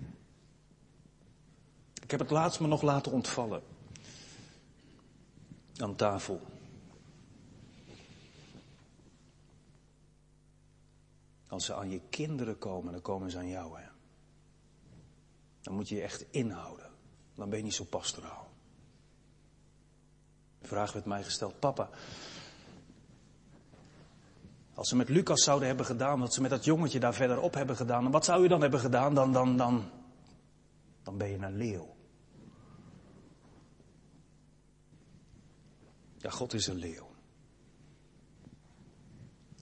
Ik 2.02 2.12
heb 2.12 2.20
het 2.20 2.30
laatst 2.30 2.60
me 2.60 2.68
nog 2.68 2.82
laten 2.82 3.12
ontvallen. 3.12 3.62
Aan 5.78 5.96
tafel. 5.96 6.42
Als 11.48 11.66
ze 11.66 11.74
aan 11.74 11.90
je 11.90 12.02
kinderen 12.10 12.58
komen, 12.58 12.92
dan 12.92 13.02
komen 13.02 13.32
ze 13.32 13.38
aan 13.38 13.48
jou. 13.48 13.80
Hè? 13.80 13.88
Dan 15.62 15.74
moet 15.74 15.90
je 15.90 15.96
je 15.96 16.02
echt 16.02 16.26
inhouden. 16.30 16.90
Dan 17.36 17.50
ben 17.50 17.58
je 17.58 17.64
niet 17.64 17.74
zo 17.74 17.84
pastoraal. 17.84 18.50
De 20.60 20.68
vraag 20.68 20.94
werd 20.94 21.06
mij 21.06 21.24
gesteld, 21.24 21.60
papa. 21.60 21.90
Als 24.80 24.90
ze 24.90 24.96
met 24.96 25.10
Lucas 25.10 25.44
zouden 25.44 25.68
hebben 25.68 25.86
gedaan 25.86 26.20
wat 26.20 26.34
ze 26.34 26.42
met 26.42 26.50
dat 26.50 26.66
jongetje 26.66 27.00
daar 27.00 27.14
verderop 27.14 27.54
hebben 27.54 27.76
gedaan, 27.76 28.12
wat 28.12 28.26
zou 28.26 28.44
je 28.44 28.48
dan 28.50 28.62
hebben 28.62 28.80
gedaan? 28.80 29.14
Dan, 29.14 29.34
dan, 29.34 29.58
dan, 29.58 29.90
dan 31.04 31.18
ben 31.18 31.30
je 31.30 31.38
een 31.38 31.56
leeuw. 31.56 31.96
Ja, 36.18 36.30
God 36.30 36.54
is 36.54 36.68
een 36.68 36.76
leeuw. 36.76 37.10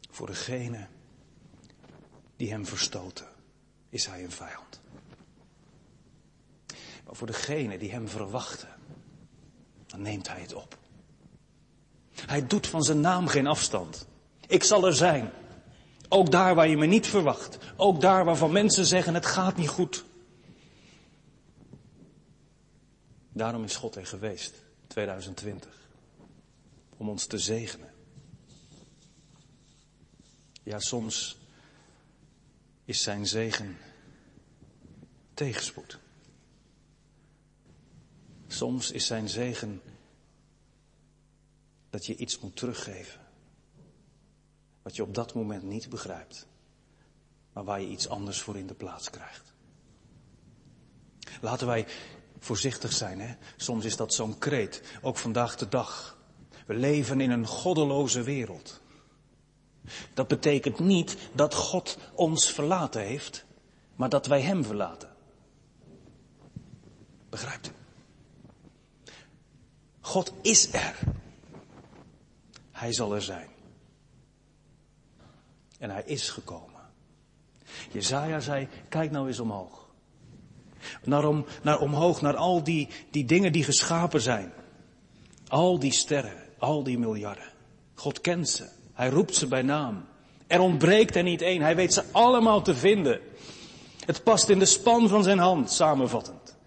Voor 0.09 0.27
degene 0.27 0.87
die 2.35 2.51
hem 2.51 2.65
verstoten, 2.65 3.27
is 3.89 4.05
hij 4.05 4.23
een 4.23 4.31
vijand. 4.31 4.81
Maar 7.05 7.15
voor 7.15 7.27
degene 7.27 7.77
die 7.77 7.91
hem 7.91 8.07
verwachten, 8.07 8.69
dan 9.85 10.01
neemt 10.01 10.27
hij 10.27 10.41
het 10.41 10.53
op. 10.53 10.77
Hij 12.11 12.47
doet 12.47 12.67
van 12.67 12.83
zijn 12.83 12.99
naam 12.99 13.27
geen 13.27 13.47
afstand. 13.47 14.07
Ik 14.47 14.63
zal 14.63 14.85
er 14.85 14.95
zijn. 14.95 15.31
Ook 16.09 16.31
daar 16.31 16.55
waar 16.55 16.67
je 16.67 16.77
me 16.77 16.85
niet 16.85 17.07
verwacht. 17.07 17.57
Ook 17.75 18.01
daar 18.01 18.25
waarvan 18.25 18.51
mensen 18.51 18.85
zeggen 18.85 19.13
het 19.13 19.25
gaat 19.25 19.57
niet 19.57 19.69
goed. 19.69 20.05
Daarom 23.31 23.63
is 23.63 23.75
God 23.75 23.95
er 23.95 24.05
geweest, 24.05 24.53
2020 24.87 25.89
om 26.97 27.09
ons 27.09 27.25
te 27.25 27.37
zegenen. 27.37 27.93
Ja, 30.63 30.79
soms 30.79 31.37
is 32.85 33.03
zijn 33.03 33.27
zegen 33.27 33.77
tegenspoed. 35.33 35.99
Soms 38.47 38.91
is 38.91 39.05
zijn 39.05 39.29
zegen 39.29 39.81
dat 41.89 42.05
je 42.05 42.15
iets 42.15 42.39
moet 42.39 42.55
teruggeven. 42.55 43.26
Wat 44.87 44.95
je 44.95 45.03
op 45.03 45.13
dat 45.13 45.33
moment 45.33 45.63
niet 45.63 45.89
begrijpt. 45.89 46.47
Maar 47.53 47.63
waar 47.63 47.81
je 47.81 47.87
iets 47.87 48.09
anders 48.09 48.41
voor 48.41 48.57
in 48.57 48.67
de 48.67 48.73
plaats 48.73 49.09
krijgt. 49.09 49.53
Laten 51.41 51.67
wij 51.67 51.87
voorzichtig 52.39 52.93
zijn. 52.93 53.19
Hè? 53.19 53.35
Soms 53.57 53.85
is 53.85 53.95
dat 53.95 54.13
zo'n 54.13 54.37
kreet. 54.37 54.81
Ook 55.01 55.17
vandaag 55.17 55.55
de 55.55 55.69
dag. 55.69 56.17
We 56.65 56.73
leven 56.73 57.21
in 57.21 57.31
een 57.31 57.45
goddeloze 57.45 58.21
wereld. 58.21 58.81
Dat 60.13 60.27
betekent 60.27 60.79
niet 60.79 61.17
dat 61.33 61.53
God 61.53 61.97
ons 62.13 62.51
verlaten 62.51 63.01
heeft, 63.01 63.45
maar 63.95 64.09
dat 64.09 64.25
wij 64.25 64.41
Hem 64.41 64.63
verlaten. 64.63 65.15
Begrijpt 67.29 67.67
u? 67.67 67.71
God 69.99 70.33
is 70.41 70.73
er. 70.73 70.99
Hij 72.71 72.93
zal 72.93 73.15
er 73.15 73.21
zijn. 73.21 73.55
En 75.77 75.89
hij 75.89 76.03
is 76.05 76.29
gekomen. 76.29 76.81
Jezaja 77.91 78.39
zei, 78.39 78.67
kijk 78.89 79.11
nou 79.11 79.27
eens 79.27 79.39
omhoog. 79.39 79.85
Naar, 81.03 81.25
om, 81.25 81.45
naar 81.63 81.79
omhoog, 81.79 82.21
naar 82.21 82.35
al 82.35 82.63
die, 82.63 82.87
die 83.11 83.25
dingen 83.25 83.51
die 83.51 83.63
geschapen 83.63 84.21
zijn. 84.21 84.53
Al 85.47 85.79
die 85.79 85.91
sterren. 85.91 86.45
Al 86.57 86.83
die 86.83 86.99
miljarden. 86.99 87.51
God 87.93 88.21
kent 88.21 88.49
ze. 88.49 88.67
Hij 88.93 89.09
roept 89.09 89.35
ze 89.35 89.47
bij 89.47 89.61
naam. 89.61 90.05
Er 90.47 90.59
ontbreekt 90.59 91.15
er 91.15 91.23
niet 91.23 91.41
één. 91.41 91.61
Hij 91.61 91.75
weet 91.75 91.93
ze 91.93 92.03
allemaal 92.11 92.61
te 92.61 92.75
vinden. 92.75 93.19
Het 94.05 94.23
past 94.23 94.49
in 94.49 94.59
de 94.59 94.65
span 94.65 95.07
van 95.07 95.23
zijn 95.23 95.39
hand, 95.39 95.71
samenvattend. 95.71 96.57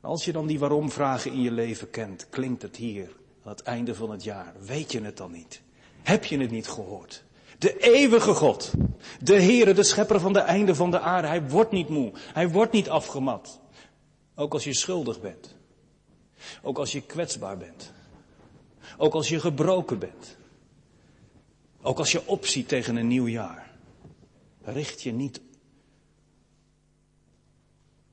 Als 0.00 0.24
je 0.24 0.32
dan 0.32 0.46
die 0.46 0.58
waarom-vragen 0.58 1.32
in 1.32 1.40
je 1.40 1.50
leven 1.50 1.90
kent, 1.90 2.26
klinkt 2.30 2.62
het 2.62 2.76
hier 2.76 3.08
aan 3.44 3.50
het 3.50 3.62
einde 3.62 3.94
van 3.94 4.10
het 4.10 4.24
jaar. 4.24 4.52
Weet 4.60 4.92
je 4.92 5.00
het 5.00 5.16
dan 5.16 5.32
niet? 5.32 5.60
Heb 6.02 6.24
je 6.24 6.38
het 6.38 6.50
niet 6.50 6.68
gehoord? 6.68 7.24
De 7.58 7.78
eeuwige 7.78 8.34
God, 8.34 8.72
de 9.20 9.34
Heere, 9.34 9.72
de 9.72 9.82
schepper 9.82 10.20
van 10.20 10.32
de 10.32 10.38
einde 10.38 10.74
van 10.74 10.90
de 10.90 11.00
aarde, 11.00 11.28
hij 11.28 11.48
wordt 11.48 11.70
niet 11.70 11.88
moe, 11.88 12.12
hij 12.32 12.48
wordt 12.48 12.72
niet 12.72 12.88
afgemat. 12.88 13.60
Ook 14.34 14.52
als 14.52 14.64
je 14.64 14.74
schuldig 14.74 15.20
bent. 15.20 15.54
Ook 16.62 16.78
als 16.78 16.92
je 16.92 17.00
kwetsbaar 17.00 17.56
bent. 17.56 17.92
Ook 18.96 19.14
als 19.14 19.28
je 19.28 19.40
gebroken 19.40 19.98
bent. 19.98 20.36
Ook 21.82 21.98
als 21.98 22.12
je 22.12 22.26
opziet 22.26 22.68
tegen 22.68 22.96
een 22.96 23.06
nieuw 23.06 23.26
jaar. 23.26 23.72
richt 24.62 25.02
je 25.02 25.12
niet 25.12 25.40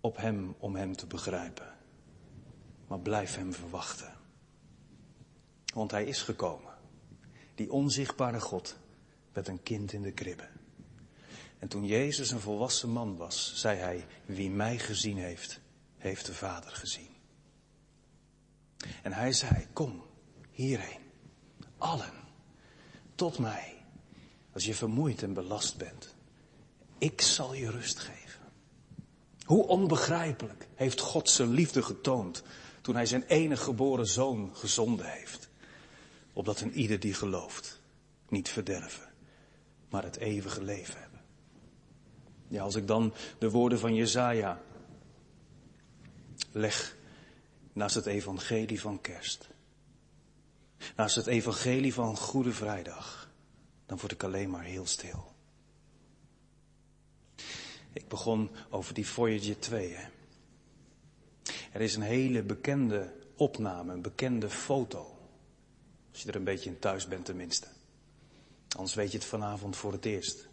op 0.01 0.17
Hem 0.17 0.55
om 0.59 0.75
Hem 0.75 0.95
te 0.95 1.07
begrijpen, 1.07 1.73
maar 2.87 2.99
blijf 2.99 3.35
Hem 3.35 3.53
verwachten. 3.53 4.13
Want 5.73 5.91
Hij 5.91 6.05
is 6.05 6.21
gekomen. 6.21 6.73
Die 7.55 7.71
onzichtbare 7.71 8.39
God 8.39 8.77
werd 9.33 9.47
een 9.47 9.63
kind 9.63 9.93
in 9.93 10.01
de 10.01 10.11
kribbe. 10.11 10.47
En 11.59 11.67
toen 11.67 11.85
Jezus 11.85 12.31
een 12.31 12.39
volwassen 12.39 12.89
man 12.89 13.17
was, 13.17 13.53
zei 13.55 13.77
hij, 13.77 14.05
wie 14.25 14.49
mij 14.49 14.79
gezien 14.79 15.17
heeft, 15.17 15.59
heeft 15.97 16.25
de 16.25 16.33
Vader 16.33 16.71
gezien. 16.71 17.09
En 19.01 19.13
hij 19.13 19.33
zei, 19.33 19.67
kom 19.73 20.03
hierheen, 20.51 21.01
allen, 21.77 22.13
tot 23.15 23.39
mij, 23.39 23.85
als 24.53 24.65
je 24.65 24.75
vermoeid 24.75 25.23
en 25.23 25.33
belast 25.33 25.77
bent. 25.77 26.15
Ik 26.97 27.21
zal 27.21 27.53
je 27.53 27.71
rust 27.71 27.99
geven. 27.99 28.41
Hoe 29.45 29.67
onbegrijpelijk 29.67 30.67
heeft 30.75 30.99
God 30.99 31.29
zijn 31.29 31.49
liefde 31.49 31.83
getoond 31.83 32.43
toen 32.81 32.95
hij 32.95 33.05
zijn 33.05 33.23
enige 33.23 33.63
geboren 33.63 34.07
zoon 34.07 34.55
gezonden 34.55 35.05
heeft. 35.05 35.49
Opdat 36.33 36.61
een 36.61 36.73
ieder 36.73 36.99
die 36.99 37.13
gelooft 37.13 37.81
niet 38.29 38.49
verderven, 38.49 39.10
maar 39.91 40.03
het 40.03 40.17
eeuwige 40.17 40.63
leven 40.63 40.99
hebben. 41.01 41.21
Ja, 42.47 42.63
als 42.63 42.75
ik 42.75 42.87
dan 42.87 43.13
de 43.39 43.49
woorden 43.49 43.79
van 43.79 43.95
Jezaja 43.95 44.61
leg 46.51 46.95
naast 47.73 47.95
het 47.95 48.05
evangelie 48.05 48.81
van 48.81 49.01
kerst, 49.01 49.49
naast 50.95 51.15
het 51.15 51.27
evangelie 51.27 51.93
van 51.93 52.17
Goede 52.17 52.53
Vrijdag, 52.53 53.29
dan 53.85 53.97
word 53.99 54.11
ik 54.11 54.23
alleen 54.23 54.49
maar 54.49 54.63
heel 54.63 54.85
stil. 54.85 55.33
Ik 57.93 58.07
begon 58.07 58.49
over 58.69 58.93
die 58.93 59.07
Voyager 59.07 59.59
2. 59.59 59.93
Hè. 59.93 60.09
Er 61.71 61.81
is 61.81 61.95
een 61.95 62.01
hele 62.01 62.43
bekende 62.43 63.13
opname, 63.35 63.93
een 63.93 64.01
bekende 64.01 64.49
foto. 64.49 65.17
Als 66.11 66.21
je 66.21 66.29
er 66.29 66.35
een 66.35 66.43
beetje 66.43 66.69
in 66.69 66.79
thuis 66.79 67.07
bent 67.07 67.25
tenminste. 67.25 67.67
Anders 68.75 68.93
weet 68.93 69.11
je 69.11 69.17
het 69.17 69.27
vanavond 69.27 69.75
voor 69.75 69.91
het 69.91 70.05
eerst. 70.05 70.47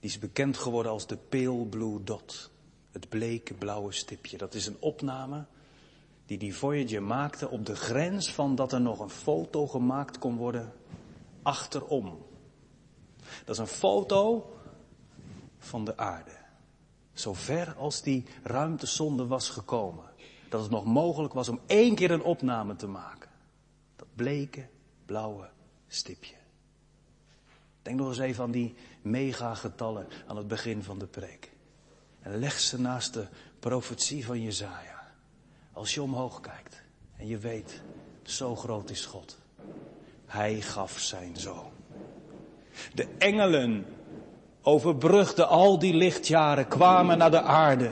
Die 0.00 0.10
is 0.10 0.18
bekend 0.18 0.56
geworden 0.56 0.92
als 0.92 1.06
de 1.06 1.16
Pale 1.16 1.66
Blue 1.66 2.02
Dot. 2.02 2.50
Het 2.90 3.08
bleke 3.08 3.54
blauwe 3.54 3.92
stipje. 3.92 4.36
Dat 4.36 4.54
is 4.54 4.66
een 4.66 4.76
opname 4.80 5.44
die 6.26 6.38
die 6.38 6.56
Voyager 6.56 7.02
maakte 7.02 7.48
op 7.48 7.66
de 7.66 7.76
grens 7.76 8.32
van 8.32 8.54
dat 8.54 8.72
er 8.72 8.80
nog 8.80 8.98
een 9.00 9.10
foto 9.10 9.66
gemaakt 9.66 10.18
kon 10.18 10.36
worden 10.36 10.72
achterom. 11.42 12.18
Dat 13.44 13.54
is 13.54 13.58
een 13.58 13.66
foto 13.66 14.52
van 15.58 15.84
de 15.84 15.96
aarde. 15.96 16.40
Zo 17.12 17.32
ver 17.34 17.74
als 17.74 18.02
die 18.02 18.24
ruimtesonde 18.42 19.26
was 19.26 19.48
gekomen. 19.48 20.04
Dat 20.48 20.62
het 20.62 20.70
nog 20.70 20.84
mogelijk 20.84 21.34
was 21.34 21.48
om 21.48 21.60
één 21.66 21.94
keer 21.94 22.10
een 22.10 22.22
opname 22.22 22.76
te 22.76 22.86
maken. 22.86 23.30
Dat 23.96 24.08
bleke 24.14 24.68
blauwe 25.06 25.50
stipje. 25.88 26.41
Denk 27.82 27.98
nog 27.98 28.08
eens 28.08 28.18
even 28.18 28.44
aan 28.44 28.50
die 28.50 28.74
megagetallen 29.02 30.06
aan 30.26 30.36
het 30.36 30.48
begin 30.48 30.82
van 30.82 30.98
de 30.98 31.06
preek. 31.06 31.52
En 32.20 32.38
leg 32.38 32.60
ze 32.60 32.80
naast 32.80 33.14
de 33.14 33.26
profetie 33.58 34.26
van 34.26 34.42
Jezaja. 34.42 35.12
Als 35.72 35.94
je 35.94 36.02
omhoog 36.02 36.40
kijkt 36.40 36.82
en 37.16 37.26
je 37.26 37.38
weet, 37.38 37.80
zo 38.22 38.56
groot 38.56 38.90
is 38.90 39.04
God. 39.04 39.38
Hij 40.26 40.60
gaf 40.60 40.98
zijn 40.98 41.36
zoon. 41.36 41.70
De 42.94 43.06
engelen 43.18 43.86
overbrugden 44.62 45.48
al 45.48 45.78
die 45.78 45.94
lichtjaren, 45.94 46.68
kwamen 46.68 47.18
naar 47.18 47.30
de 47.30 47.42
aarde. 47.42 47.90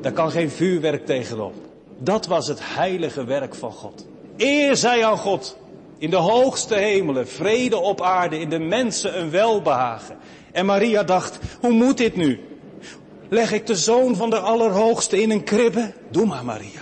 Daar 0.00 0.12
kan 0.12 0.30
geen 0.30 0.50
vuurwerk 0.50 1.06
tegenop. 1.06 1.54
Dat 1.98 2.26
was 2.26 2.46
het 2.46 2.58
heilige 2.62 3.24
werk 3.24 3.54
van 3.54 3.72
God. 3.72 4.06
Eer 4.36 4.76
zij 4.76 5.04
aan 5.04 5.18
God. 5.18 5.56
In 6.04 6.10
de 6.10 6.16
hoogste 6.16 6.74
hemelen, 6.74 7.28
vrede 7.28 7.78
op 7.78 8.00
aarde, 8.00 8.38
in 8.38 8.48
de 8.48 8.58
mensen 8.58 9.20
een 9.20 9.30
welbehagen. 9.30 10.16
En 10.52 10.66
Maria 10.66 11.02
dacht, 11.02 11.38
hoe 11.60 11.72
moet 11.72 11.96
dit 11.96 12.16
nu? 12.16 12.40
Leg 13.28 13.52
ik 13.52 13.66
de 13.66 13.74
zoon 13.74 14.16
van 14.16 14.30
de 14.30 14.38
Allerhoogste 14.38 15.22
in 15.22 15.30
een 15.30 15.44
kribbe? 15.44 15.92
Doe 16.10 16.26
maar, 16.26 16.44
Maria. 16.44 16.80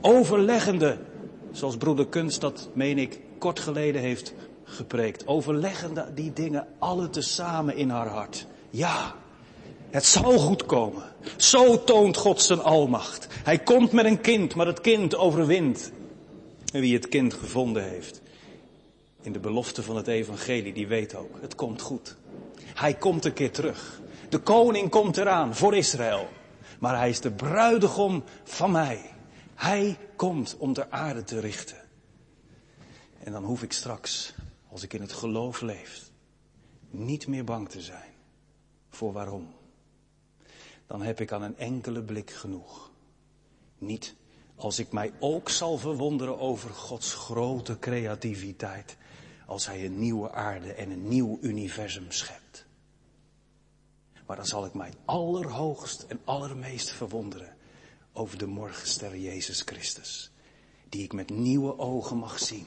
Overleggende, 0.00 0.98
zoals 1.52 1.76
broeder 1.76 2.06
Kunst 2.06 2.40
dat, 2.40 2.68
meen 2.72 2.98
ik, 2.98 3.20
kort 3.38 3.60
geleden 3.60 4.00
heeft 4.00 4.34
gepreekt. 4.64 5.26
Overleggende 5.26 6.06
die 6.14 6.32
dingen 6.32 6.66
alle 6.78 7.10
tezamen 7.10 7.76
in 7.76 7.90
haar 7.90 8.08
hart. 8.08 8.46
Ja, 8.70 9.14
het 9.90 10.04
zal 10.04 10.38
goed 10.38 10.66
komen. 10.66 11.02
Zo 11.36 11.84
toont 11.84 12.16
God 12.16 12.42
zijn 12.42 12.62
almacht. 12.62 13.26
Hij 13.44 13.58
komt 13.58 13.92
met 13.92 14.04
een 14.04 14.20
kind, 14.20 14.54
maar 14.54 14.66
het 14.66 14.80
kind 14.80 15.16
overwint. 15.16 15.92
En 16.74 16.80
wie 16.80 16.94
het 16.94 17.08
kind 17.08 17.34
gevonden 17.34 17.88
heeft 17.88 18.20
in 19.20 19.32
de 19.32 19.38
belofte 19.38 19.82
van 19.82 19.96
het 19.96 20.06
evangelie, 20.06 20.72
die 20.72 20.86
weet 20.86 21.14
ook, 21.14 21.40
het 21.40 21.54
komt 21.54 21.80
goed. 21.80 22.16
Hij 22.56 22.94
komt 22.94 23.24
een 23.24 23.32
keer 23.32 23.50
terug. 23.50 24.00
De 24.28 24.38
koning 24.38 24.90
komt 24.90 25.16
eraan 25.16 25.54
voor 25.56 25.74
Israël. 25.74 26.28
Maar 26.78 26.96
hij 26.96 27.08
is 27.08 27.20
de 27.20 27.30
bruidegom 27.30 28.24
van 28.44 28.70
mij. 28.70 29.10
Hij 29.54 29.98
komt 30.16 30.56
om 30.58 30.72
de 30.72 30.90
aarde 30.90 31.24
te 31.24 31.40
richten. 31.40 31.82
En 33.18 33.32
dan 33.32 33.44
hoef 33.44 33.62
ik 33.62 33.72
straks, 33.72 34.34
als 34.68 34.82
ik 34.82 34.92
in 34.92 35.00
het 35.00 35.12
geloof 35.12 35.60
leef, 35.60 36.10
niet 36.90 37.26
meer 37.26 37.44
bang 37.44 37.68
te 37.68 37.80
zijn. 37.80 38.12
Voor 38.88 39.12
waarom? 39.12 39.54
Dan 40.86 41.02
heb 41.02 41.20
ik 41.20 41.32
aan 41.32 41.42
een 41.42 41.58
enkele 41.58 42.02
blik 42.02 42.30
genoeg. 42.30 42.90
Niet 43.78 44.14
als 44.56 44.78
ik 44.78 44.92
mij 44.92 45.12
ook 45.18 45.48
zal 45.48 45.78
verwonderen 45.78 46.38
over 46.38 46.70
Gods 46.70 47.14
grote 47.14 47.78
creativiteit. 47.78 48.96
Als 49.46 49.66
Hij 49.66 49.84
een 49.84 49.98
nieuwe 49.98 50.30
aarde 50.30 50.72
en 50.72 50.90
een 50.90 51.08
nieuw 51.08 51.38
universum 51.40 52.10
schept. 52.10 52.66
Maar 54.26 54.36
dan 54.36 54.46
zal 54.46 54.64
ik 54.64 54.74
mij 54.74 54.92
allerhoogst 55.04 56.02
en 56.02 56.20
allermeest 56.24 56.90
verwonderen 56.90 57.56
over 58.12 58.38
de 58.38 58.46
morgenster 58.46 59.16
Jezus 59.16 59.60
Christus. 59.60 60.30
Die 60.88 61.02
ik 61.02 61.12
met 61.12 61.30
nieuwe 61.30 61.78
ogen 61.78 62.16
mag 62.16 62.38
zien. 62.38 62.66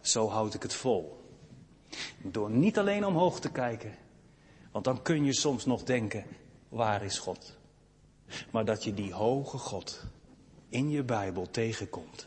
Zo 0.00 0.28
houd 0.28 0.54
ik 0.54 0.62
het 0.62 0.74
vol. 0.74 1.20
Door 2.22 2.50
niet 2.50 2.78
alleen 2.78 3.04
omhoog 3.04 3.40
te 3.40 3.50
kijken. 3.50 3.94
Want 4.72 4.84
dan 4.84 5.02
kun 5.02 5.24
je 5.24 5.32
soms 5.32 5.64
nog 5.64 5.82
denken, 5.82 6.24
waar 6.68 7.02
is 7.02 7.18
God? 7.18 7.56
Maar 8.50 8.64
dat 8.64 8.84
je 8.84 8.94
die 8.94 9.12
hoge 9.12 9.58
God 9.58 10.04
in 10.72 10.90
je 10.90 11.02
Bijbel 11.02 11.50
tegenkomt. 11.50 12.26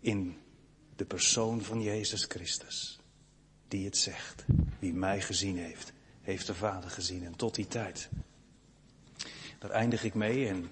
In 0.00 0.38
de 0.96 1.04
persoon 1.04 1.62
van 1.62 1.82
Jezus 1.82 2.24
Christus. 2.24 3.00
Die 3.68 3.84
het 3.84 3.96
zegt. 3.96 4.44
Wie 4.78 4.92
mij 4.92 5.20
gezien 5.20 5.56
heeft, 5.56 5.92
heeft 6.20 6.46
de 6.46 6.54
Vader 6.54 6.90
gezien. 6.90 7.24
En 7.24 7.36
tot 7.36 7.54
die 7.54 7.66
tijd. 7.66 8.08
Daar 9.58 9.70
eindig 9.70 10.04
ik 10.04 10.14
mee 10.14 10.48
en 10.48 10.70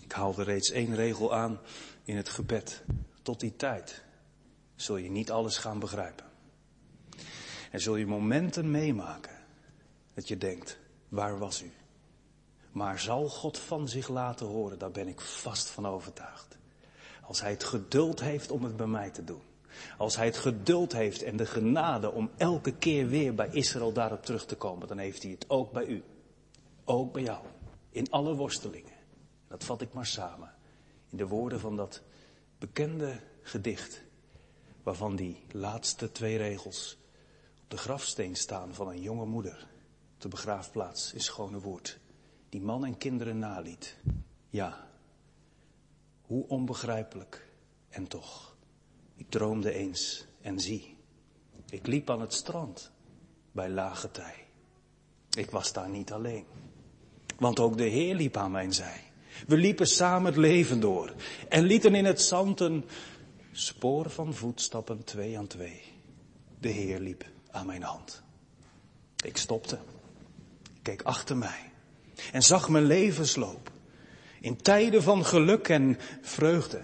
ik 0.00 0.12
haalde 0.12 0.42
reeds 0.42 0.70
één 0.70 0.94
regel 0.94 1.34
aan 1.34 1.60
in 2.04 2.16
het 2.16 2.28
gebed. 2.28 2.82
Tot 3.22 3.40
die 3.40 3.56
tijd 3.56 4.02
zul 4.76 4.96
je 4.96 5.10
niet 5.10 5.30
alles 5.30 5.56
gaan 5.56 5.78
begrijpen. 5.78 6.26
En 7.70 7.80
zul 7.80 7.96
je 7.96 8.06
momenten 8.06 8.70
meemaken 8.70 9.38
dat 10.14 10.28
je 10.28 10.38
denkt, 10.38 10.78
waar 11.08 11.38
was 11.38 11.62
u? 11.62 11.72
Maar 12.72 12.98
zal 12.98 13.28
God 13.28 13.58
van 13.58 13.88
zich 13.88 14.08
laten 14.08 14.46
horen, 14.46 14.78
daar 14.78 14.90
ben 14.90 15.08
ik 15.08 15.20
vast 15.20 15.68
van 15.68 15.86
overtuigd. 15.86 16.58
Als 17.22 17.40
hij 17.40 17.50
het 17.50 17.64
geduld 17.64 18.20
heeft 18.20 18.50
om 18.50 18.64
het 18.64 18.76
bij 18.76 18.86
mij 18.86 19.10
te 19.10 19.24
doen. 19.24 19.42
Als 19.98 20.16
hij 20.16 20.26
het 20.26 20.36
geduld 20.36 20.92
heeft 20.92 21.22
en 21.22 21.36
de 21.36 21.46
genade 21.46 22.10
om 22.10 22.30
elke 22.36 22.72
keer 22.72 23.08
weer 23.08 23.34
bij 23.34 23.48
Israël 23.52 23.92
daarop 23.92 24.24
terug 24.24 24.46
te 24.46 24.56
komen, 24.56 24.88
dan 24.88 24.98
heeft 24.98 25.22
hij 25.22 25.30
het 25.30 25.44
ook 25.48 25.72
bij 25.72 25.86
u. 25.86 26.02
Ook 26.84 27.12
bij 27.12 27.22
jou. 27.22 27.44
In 27.90 28.10
alle 28.10 28.34
worstelingen. 28.34 28.92
Dat 29.48 29.64
vat 29.64 29.80
ik 29.80 29.92
maar 29.92 30.06
samen. 30.06 30.54
In 31.08 31.16
de 31.16 31.26
woorden 31.26 31.60
van 31.60 31.76
dat 31.76 32.02
bekende 32.58 33.20
gedicht. 33.42 34.02
Waarvan 34.82 35.16
die 35.16 35.42
laatste 35.50 36.12
twee 36.12 36.36
regels 36.36 36.98
op 37.62 37.70
de 37.70 37.76
grafsteen 37.76 38.36
staan 38.36 38.74
van 38.74 38.88
een 38.88 39.00
jonge 39.00 39.26
moeder. 39.26 39.66
Op 40.14 40.20
de 40.20 40.28
begraafplaats 40.28 41.12
in 41.12 41.20
Schone 41.20 41.60
Woord 41.60 41.98
die 42.50 42.60
man 42.60 42.84
en 42.84 42.98
kinderen 42.98 43.38
naliet. 43.38 43.96
Ja, 44.48 44.88
hoe 46.22 46.48
onbegrijpelijk 46.48 47.48
en 47.88 48.06
toch. 48.06 48.56
Ik 49.16 49.30
droomde 49.30 49.72
eens 49.72 50.26
en 50.40 50.60
zie, 50.60 50.96
ik 51.70 51.86
liep 51.86 52.10
aan 52.10 52.20
het 52.20 52.32
strand 52.32 52.90
bij 53.52 53.68
lage 53.68 54.10
tij. 54.10 54.46
Ik 55.30 55.50
was 55.50 55.72
daar 55.72 55.88
niet 55.88 56.12
alleen, 56.12 56.44
want 57.38 57.60
ook 57.60 57.76
de 57.76 57.88
Heer 57.88 58.14
liep 58.14 58.36
aan 58.36 58.50
mijn 58.50 58.72
zij. 58.72 59.02
We 59.46 59.56
liepen 59.56 59.86
samen 59.86 60.26
het 60.26 60.40
leven 60.40 60.80
door 60.80 61.14
en 61.48 61.64
lieten 61.64 61.94
in 61.94 62.04
het 62.04 62.20
zand 62.20 62.60
een 62.60 62.84
spoor 63.52 64.10
van 64.10 64.34
voetstappen 64.34 65.04
twee 65.04 65.38
aan 65.38 65.46
twee. 65.46 65.82
De 66.60 66.68
Heer 66.68 67.00
liep 67.00 67.24
aan 67.50 67.66
mijn 67.66 67.82
hand. 67.82 68.22
Ik 69.24 69.36
stopte. 69.36 69.78
Keek 70.82 71.02
achter 71.02 71.36
mij 71.36 71.69
en 72.32 72.42
zag 72.42 72.68
mijn 72.68 72.84
levensloop. 72.84 73.70
In 74.40 74.56
tijden 74.56 75.02
van 75.02 75.24
geluk 75.24 75.68
en 75.68 75.98
vreugde. 76.20 76.82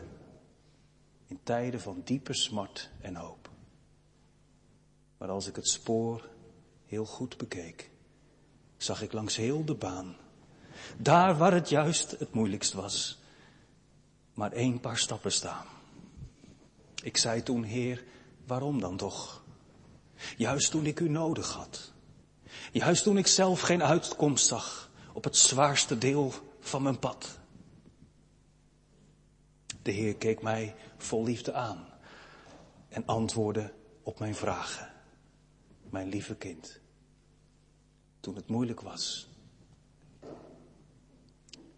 In 1.26 1.40
tijden 1.42 1.80
van 1.80 2.02
diepe 2.04 2.34
smart 2.34 2.90
en 3.00 3.16
hoop. 3.16 3.50
Maar 5.18 5.28
als 5.28 5.46
ik 5.46 5.56
het 5.56 5.68
spoor 5.68 6.28
heel 6.86 7.04
goed 7.04 7.36
bekeek, 7.36 7.90
zag 8.76 9.02
ik 9.02 9.12
langs 9.12 9.36
heel 9.36 9.64
de 9.64 9.74
baan, 9.74 10.16
daar 10.96 11.36
waar 11.36 11.52
het 11.52 11.68
juist 11.68 12.10
het 12.18 12.32
moeilijkst 12.32 12.72
was, 12.72 13.18
maar 14.34 14.52
één 14.52 14.80
paar 14.80 14.98
stappen 14.98 15.32
staan. 15.32 15.66
Ik 17.02 17.16
zei 17.16 17.42
toen, 17.42 17.62
Heer, 17.62 18.04
waarom 18.46 18.80
dan 18.80 18.96
toch? 18.96 19.44
Juist 20.36 20.70
toen 20.70 20.86
ik 20.86 21.00
u 21.00 21.08
nodig 21.08 21.52
had. 21.52 21.92
Juist 22.72 23.02
toen 23.02 23.18
ik 23.18 23.26
zelf 23.26 23.60
geen 23.60 23.82
uitkomst 23.82 24.46
zag 24.46 24.85
op 25.16 25.24
het 25.24 25.36
zwaarste 25.36 25.98
deel 25.98 26.32
van 26.60 26.82
mijn 26.82 26.98
pad. 26.98 27.38
De 29.82 29.90
Heer 29.90 30.16
keek 30.16 30.42
mij 30.42 30.74
vol 30.96 31.24
liefde 31.24 31.52
aan 31.52 31.86
en 32.88 33.06
antwoordde 33.06 33.72
op 34.02 34.18
mijn 34.18 34.34
vragen. 34.34 34.92
Mijn 35.90 36.08
lieve 36.08 36.34
kind, 36.34 36.80
toen 38.20 38.34
het 38.34 38.48
moeilijk 38.48 38.80
was, 38.80 39.28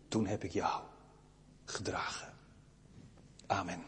toen 0.09 0.27
heb 0.27 0.45
ik 0.45 0.53
jou 0.53 0.83
gedragen. 1.65 2.35
Amen. 3.47 3.85